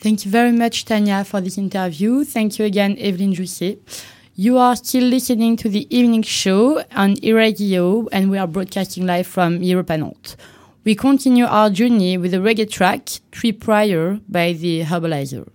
Thank 0.00 0.24
you 0.24 0.30
very 0.30 0.52
much, 0.52 0.84
Tanya, 0.84 1.24
for 1.24 1.42
this 1.42 1.56
interview. 1.56 2.22
Thank 2.24 2.58
you 2.58 2.66
again, 2.66 2.94
Evelyn 2.96 3.34
Jussier. 3.34 3.80
You 4.38 4.58
are 4.58 4.76
still 4.76 5.08
listening 5.10 5.56
to 5.56 5.68
the 5.68 5.88
evening 5.90 6.22
show 6.22 6.78
on 6.96 7.14
eRadio, 7.20 8.06
and 8.12 8.30
we 8.30 8.38
are 8.38 8.46
broadcasting 8.46 9.06
live 9.06 9.26
from 9.26 9.60
Europe 9.60 9.90
Nantes. 9.90 10.36
We 10.84 10.94
continue 10.94 11.46
our 11.46 11.70
journey 11.70 12.18
with 12.18 12.34
a 12.34 12.36
reggae 12.36 12.70
track, 12.70 13.08
Tree 13.30 13.52
Prior, 13.52 14.20
by 14.28 14.52
the 14.52 14.82
Herbalizer. 14.82 15.48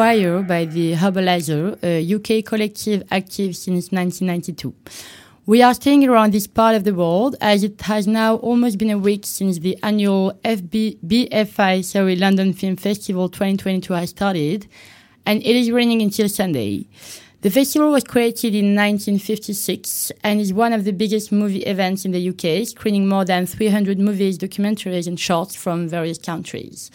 Tripwire 0.00 0.48
by 0.48 0.64
the 0.64 0.94
Herbalizer, 0.94 1.78
a 1.82 2.14
UK 2.14 2.42
collective 2.42 3.02
active 3.10 3.54
since 3.54 3.92
1992. 3.92 4.74
We 5.44 5.60
are 5.60 5.74
staying 5.74 6.08
around 6.08 6.32
this 6.32 6.46
part 6.46 6.74
of 6.74 6.84
the 6.84 6.94
world 6.94 7.36
as 7.42 7.62
it 7.62 7.78
has 7.82 8.06
now 8.06 8.36
almost 8.36 8.78
been 8.78 8.88
a 8.88 8.96
week 8.96 9.26
since 9.26 9.58
the 9.58 9.76
annual 9.82 10.32
FB, 10.42 11.00
BFI 11.06 11.84
sorry, 11.84 12.16
London 12.16 12.54
Film 12.54 12.76
Festival 12.76 13.28
2022 13.28 13.92
has 13.92 14.08
started 14.08 14.66
and 15.26 15.42
it 15.42 15.54
is 15.54 15.70
running 15.70 16.00
until 16.00 16.30
Sunday. 16.30 16.86
The 17.42 17.50
festival 17.50 17.90
was 17.90 18.04
created 18.04 18.54
in 18.54 18.74
1956 18.74 20.12
and 20.24 20.40
is 20.40 20.54
one 20.54 20.72
of 20.72 20.84
the 20.84 20.92
biggest 20.92 21.30
movie 21.30 21.64
events 21.64 22.06
in 22.06 22.12
the 22.12 22.26
UK, 22.30 22.66
screening 22.66 23.06
more 23.06 23.26
than 23.26 23.44
300 23.44 23.98
movies, 23.98 24.38
documentaries 24.38 25.06
and 25.06 25.20
shorts 25.20 25.54
from 25.54 25.88
various 25.88 26.16
countries. 26.16 26.90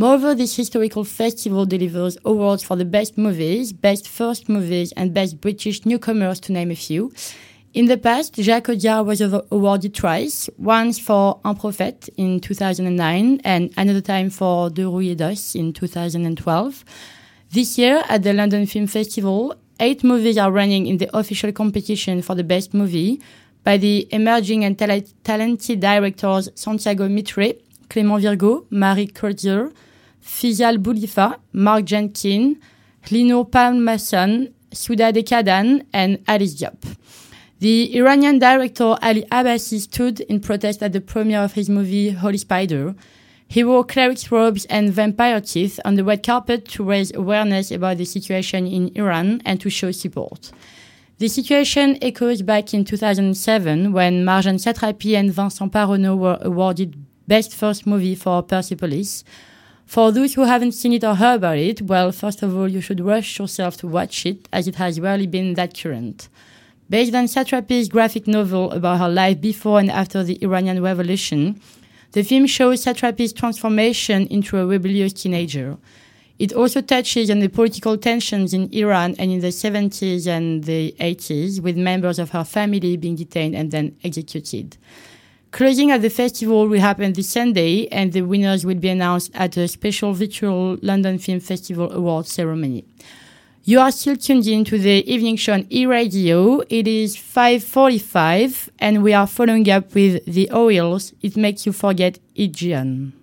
Moreover, 0.00 0.34
this 0.34 0.56
historical 0.56 1.04
festival 1.04 1.66
delivers 1.66 2.16
awards 2.24 2.62
for 2.62 2.74
the 2.74 2.86
best 2.86 3.18
movies, 3.18 3.70
best 3.74 4.08
first 4.08 4.48
movies, 4.48 4.92
and 4.92 5.12
best 5.12 5.42
British 5.42 5.84
newcomers, 5.84 6.40
to 6.40 6.52
name 6.52 6.70
a 6.70 6.74
few. 6.74 7.12
In 7.74 7.84
the 7.84 7.98
past, 7.98 8.34
Jacques 8.36 8.68
Audiard 8.68 9.04
was 9.04 9.20
awarded 9.20 9.94
twice, 9.94 10.48
once 10.56 10.98
for 10.98 11.38
Un 11.44 11.54
Prophète 11.54 12.08
in 12.16 12.40
2009 12.40 13.42
and 13.44 13.74
another 13.76 14.00
time 14.00 14.30
for 14.30 14.70
De 14.70 14.84
Rouille 14.84 15.14
d'Os 15.14 15.54
in 15.54 15.74
2012. 15.74 16.82
This 17.52 17.76
year, 17.76 18.02
at 18.08 18.22
the 18.22 18.32
London 18.32 18.64
Film 18.64 18.86
Festival, 18.86 19.54
eight 19.80 20.02
movies 20.02 20.38
are 20.38 20.50
running 20.50 20.86
in 20.86 20.96
the 20.96 21.14
official 21.14 21.52
competition 21.52 22.22
for 22.22 22.34
the 22.34 22.42
best 22.42 22.72
movie 22.72 23.20
by 23.64 23.76
the 23.76 24.08
emerging 24.12 24.64
and 24.64 24.78
talented 24.78 25.78
directors 25.78 26.48
Santiago 26.54 27.06
Mitre, 27.06 27.52
Clément 27.90 28.18
Virgo, 28.18 28.64
Marie 28.70 29.06
Kurzer, 29.06 29.70
Fizal 30.22 30.78
Boulifa, 30.78 31.36
Mark 31.52 31.84
Jenkin, 31.84 32.56
Lino 33.10 33.44
Palmason, 33.44 34.52
Souda 34.72 35.12
Dekadan, 35.12 35.84
and 35.92 36.18
Alice 36.28 36.54
Diop. 36.54 36.96
The 37.60 37.94
Iranian 37.98 38.38
director 38.38 38.96
Ali 39.02 39.24
Abbasi 39.30 39.80
stood 39.80 40.20
in 40.20 40.40
protest 40.40 40.82
at 40.82 40.92
the 40.92 41.00
premiere 41.00 41.40
of 41.40 41.52
his 41.52 41.68
movie 41.68 42.10
Holy 42.10 42.38
Spider. 42.38 42.94
He 43.48 43.64
wore 43.64 43.84
cleric's 43.84 44.30
robes 44.32 44.64
and 44.66 44.92
vampire 44.92 45.40
teeth 45.40 45.78
on 45.84 45.96
the 45.96 46.04
red 46.04 46.22
carpet 46.22 46.66
to 46.68 46.84
raise 46.84 47.12
awareness 47.14 47.70
about 47.70 47.98
the 47.98 48.04
situation 48.04 48.66
in 48.66 48.92
Iran 48.94 49.42
and 49.44 49.60
to 49.60 49.68
show 49.68 49.90
support. 49.90 50.52
The 51.18 51.28
situation 51.28 51.98
echoes 52.00 52.40
back 52.40 52.72
in 52.72 52.86
2007 52.86 53.92
when 53.92 54.24
Marjane 54.24 54.58
Satrapi 54.58 55.14
and 55.18 55.30
Vincent 55.30 55.70
Paronneau 55.70 56.16
were 56.16 56.38
awarded 56.40 56.96
Best 57.28 57.54
First 57.54 57.86
Movie 57.86 58.14
for 58.14 58.42
Persepolis. 58.42 59.22
For 59.90 60.12
those 60.12 60.34
who 60.34 60.44
haven't 60.44 60.70
seen 60.70 60.92
it 60.92 61.02
or 61.02 61.16
heard 61.16 61.38
about 61.38 61.58
it, 61.58 61.82
well, 61.82 62.12
first 62.12 62.44
of 62.44 62.56
all, 62.56 62.68
you 62.68 62.80
should 62.80 63.00
rush 63.00 63.40
yourself 63.40 63.76
to 63.78 63.88
watch 63.88 64.24
it 64.24 64.48
as 64.52 64.68
it 64.68 64.76
has 64.76 65.00
rarely 65.00 65.26
been 65.26 65.54
that 65.54 65.76
current. 65.76 66.28
Based 66.88 67.12
on 67.12 67.24
Satrapi's 67.24 67.88
graphic 67.88 68.28
novel 68.28 68.70
about 68.70 69.00
her 69.00 69.08
life 69.08 69.40
before 69.40 69.80
and 69.80 69.90
after 69.90 70.22
the 70.22 70.38
Iranian 70.44 70.80
Revolution, 70.80 71.60
the 72.12 72.22
film 72.22 72.46
shows 72.46 72.84
Satrapi's 72.84 73.32
transformation 73.32 74.28
into 74.28 74.58
a 74.58 74.64
rebellious 74.64 75.12
teenager. 75.12 75.76
It 76.38 76.52
also 76.52 76.82
touches 76.82 77.28
on 77.28 77.40
the 77.40 77.48
political 77.48 77.98
tensions 77.98 78.54
in 78.54 78.72
Iran 78.72 79.16
and 79.18 79.32
in 79.32 79.40
the 79.40 79.48
70s 79.48 80.28
and 80.28 80.62
the 80.62 80.94
80s, 81.00 81.58
with 81.58 81.76
members 81.76 82.20
of 82.20 82.30
her 82.30 82.44
family 82.44 82.96
being 82.96 83.16
detained 83.16 83.56
and 83.56 83.72
then 83.72 83.96
executed. 84.04 84.76
Closing 85.50 85.90
at 85.90 86.00
the 86.00 86.10
festival 86.10 86.68
will 86.68 86.80
happen 86.80 87.12
this 87.12 87.28
Sunday, 87.28 87.88
and 87.88 88.12
the 88.12 88.22
winners 88.22 88.64
will 88.64 88.76
be 88.76 88.88
announced 88.88 89.32
at 89.34 89.56
a 89.56 89.66
special 89.66 90.12
virtual 90.12 90.78
London 90.80 91.18
Film 91.18 91.40
Festival 91.40 91.90
Awards 91.92 92.32
ceremony. 92.32 92.84
You 93.64 93.80
are 93.80 93.90
still 93.92 94.16
tuned 94.16 94.46
in 94.46 94.64
to 94.66 94.78
the 94.78 95.04
evening 95.12 95.36
show 95.36 95.52
on 95.52 95.66
e-radio. 95.68 96.62
It 96.70 96.88
is 96.88 97.16
5.45 97.16 98.70
and 98.78 99.02
we 99.02 99.12
are 99.12 99.26
following 99.26 99.68
up 99.70 99.94
with 99.94 100.24
The 100.24 100.50
Oils. 100.52 101.12
It 101.20 101.36
makes 101.36 101.66
you 101.66 101.72
forget 101.72 102.18
Aegean. 102.36 103.19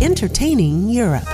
Entertaining 0.00 0.88
Europe. 0.88 1.26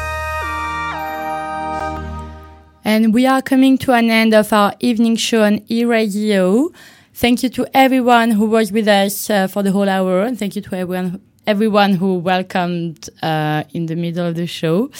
And 2.84 3.14
we 3.14 3.26
are 3.26 3.42
coming 3.42 3.78
to 3.78 3.92
an 3.92 4.10
end 4.10 4.34
of 4.34 4.52
our 4.52 4.74
evening 4.80 5.16
show 5.16 5.42
on 5.42 5.60
e-radio. 5.68 6.70
Thank 7.14 7.42
you 7.42 7.48
to 7.50 7.66
everyone 7.74 8.30
who 8.30 8.46
was 8.46 8.72
with 8.72 8.88
us 8.88 9.30
uh, 9.30 9.46
for 9.46 9.62
the 9.62 9.72
whole 9.72 9.88
hour, 9.88 10.22
and 10.22 10.38
thank 10.38 10.56
you 10.56 10.62
to 10.62 10.76
everyone 10.76 11.20
everyone 11.44 11.94
who 11.94 12.18
welcomed 12.18 13.10
uh, 13.20 13.64
in 13.72 13.86
the 13.86 13.96
middle 13.96 14.26
of 14.26 14.36
the 14.36 14.46
show. 14.46 14.90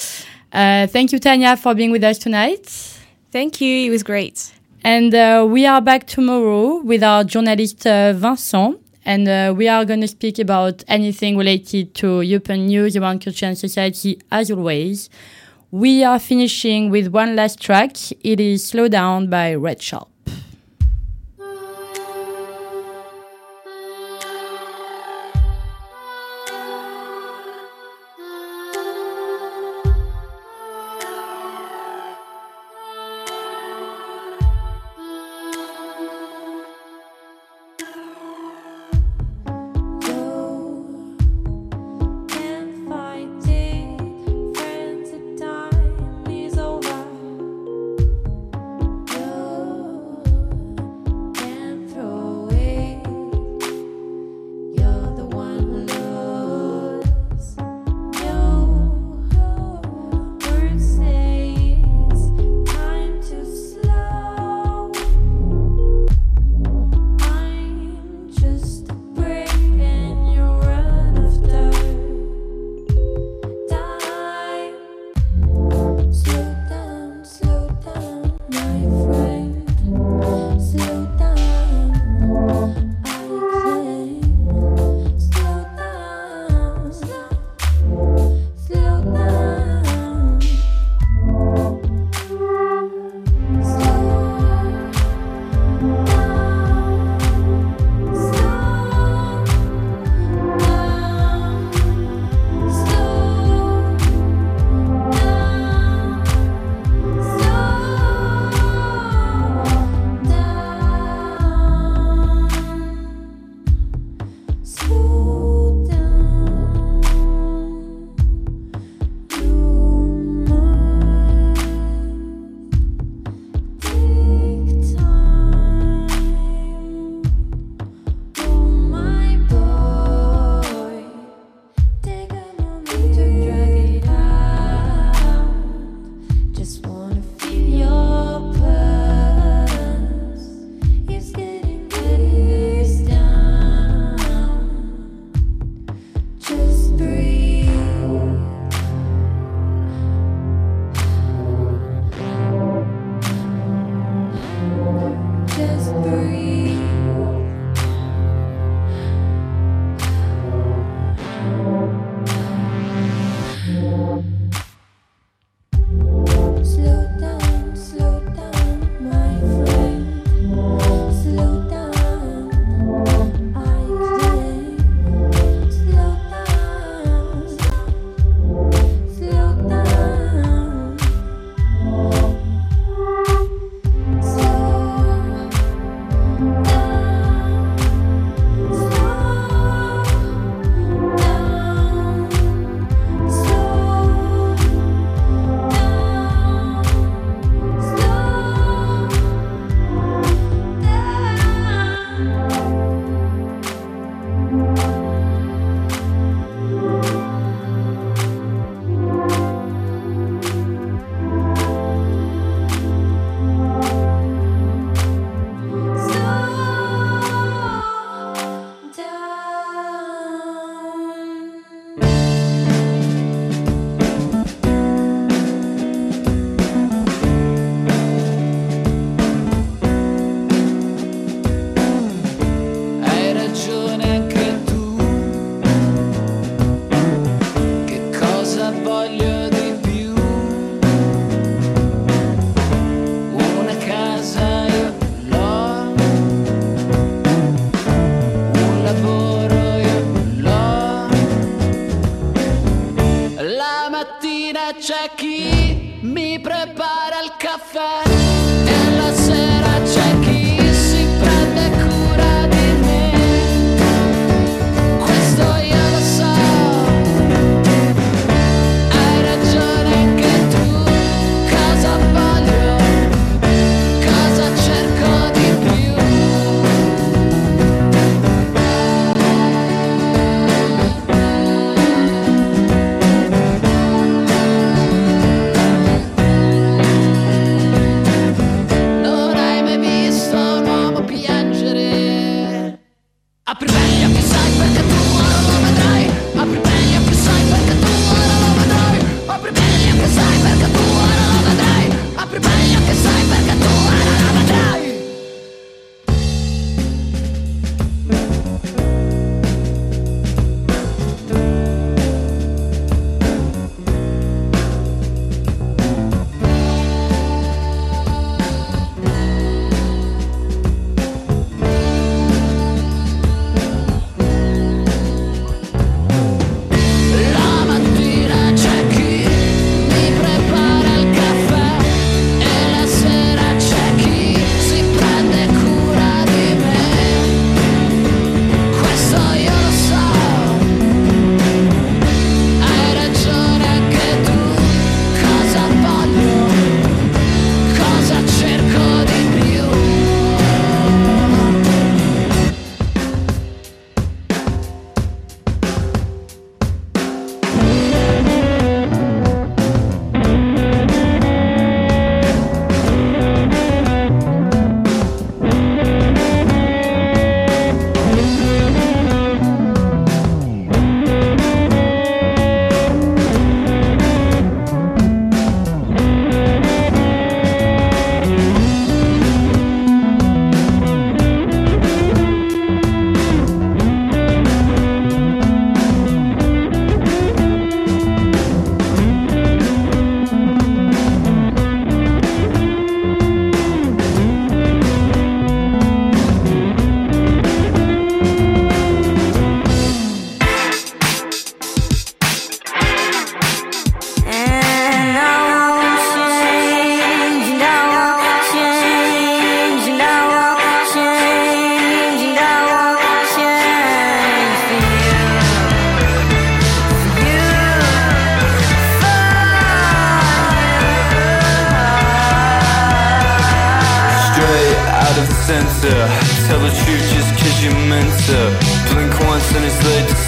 Uh, 0.53 0.89
thank 0.89 1.13
you, 1.13 1.21
Tanya, 1.21 1.57
for 1.57 1.73
being 1.73 1.93
with 1.93 2.03
us 2.03 2.19
tonight. 2.19 2.67
Thank 3.31 3.61
you. 3.61 3.87
It 3.87 3.91
was 3.91 4.03
great. 4.03 4.53
And 4.83 5.15
uh, 5.15 5.47
we 5.49 5.65
are 5.67 5.81
back 5.81 6.09
tomorrow 6.09 6.81
with 6.83 7.05
our 7.05 7.23
journalist 7.23 7.87
uh, 7.87 8.13
Vincent. 8.13 8.82
And 9.05 9.27
uh, 9.29 9.55
we 9.57 9.69
are 9.69 9.85
going 9.85 10.01
to 10.03 10.09
speak 10.09 10.39
about 10.39 10.85
anything 10.87 11.37
related 11.37 11.95
to 11.97 12.21
European 12.21 12.67
news 12.67 12.97
around 12.97 13.21
culture 13.25 13.47
and 13.47 13.59
society 13.59 14.21
as 14.31 14.51
always. 14.51 15.11
We 15.71 16.05
are 16.05 16.19
finishing 16.19 16.91
with 16.91 17.09
one 17.09 17.35
last 17.35 17.61
track. 17.61 17.97
It 18.23 18.39
is 18.39 18.65
Slow 18.65 18.89
Down 18.89 19.29
by 19.29 19.55
Red 19.55 19.83
Sharp. 19.83 20.12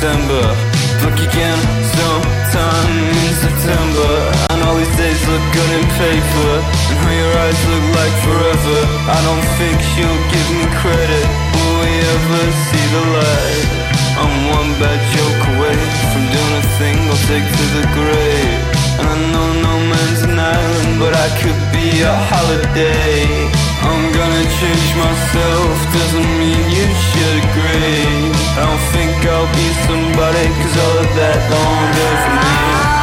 December. 0.05 0.45
Blink 1.01 1.17
again 1.33 1.61
sometime 1.97 2.93
in 3.09 3.33
September. 3.41 4.13
And 4.53 4.61
all 4.61 4.77
these 4.77 4.97
days 5.01 5.17
look 5.25 5.41
good 5.57 5.71
in 5.81 5.85
paper. 5.97 6.53
And 6.93 6.99
how 7.01 7.09
your 7.09 7.33
eyes 7.41 7.61
look 7.73 7.87
like 7.97 8.13
forever. 8.21 8.79
I 9.09 9.19
don't 9.25 9.47
think 9.57 9.81
she'll 9.97 10.23
give 10.29 10.49
me 10.61 10.69
credit. 10.77 11.25
Will 11.57 11.77
we 11.81 11.93
ever 12.05 12.43
see 12.69 12.85
the 12.93 13.05
light? 13.17 13.65
I'm 14.21 14.35
one 14.53 14.71
bad 14.77 15.01
joke 15.17 15.43
away 15.57 15.79
from 16.13 16.23
doing 16.29 16.55
a 16.61 16.65
thing 16.77 16.97
I'll 17.09 17.25
take 17.25 17.49
to 17.49 17.65
the 17.73 17.85
grave. 17.97 18.74
I 18.99 19.13
know 19.33 19.49
no 19.67 19.75
man's 19.91 20.23
an 20.23 20.39
island, 20.39 20.99
but 20.99 21.15
I 21.15 21.29
could 21.41 21.61
be 21.73 22.03
a 22.03 22.15
holiday. 22.31 23.27
I'm 23.83 24.05
gonna 24.13 24.47
change 24.61 24.91
myself, 24.97 25.75
doesn't 25.93 26.31
mean 26.41 26.63
you 26.77 26.87
should 27.07 27.37
agree. 27.45 28.33
I 28.57 28.65
don't 28.67 28.85
think 28.95 29.13
I'll 29.27 29.51
be 29.53 29.69
somebody, 29.87 30.47
cause 30.59 30.77
all 30.85 30.99
of 31.05 31.11
that 31.19 31.39
don't 31.51 31.95
ever 32.09 32.94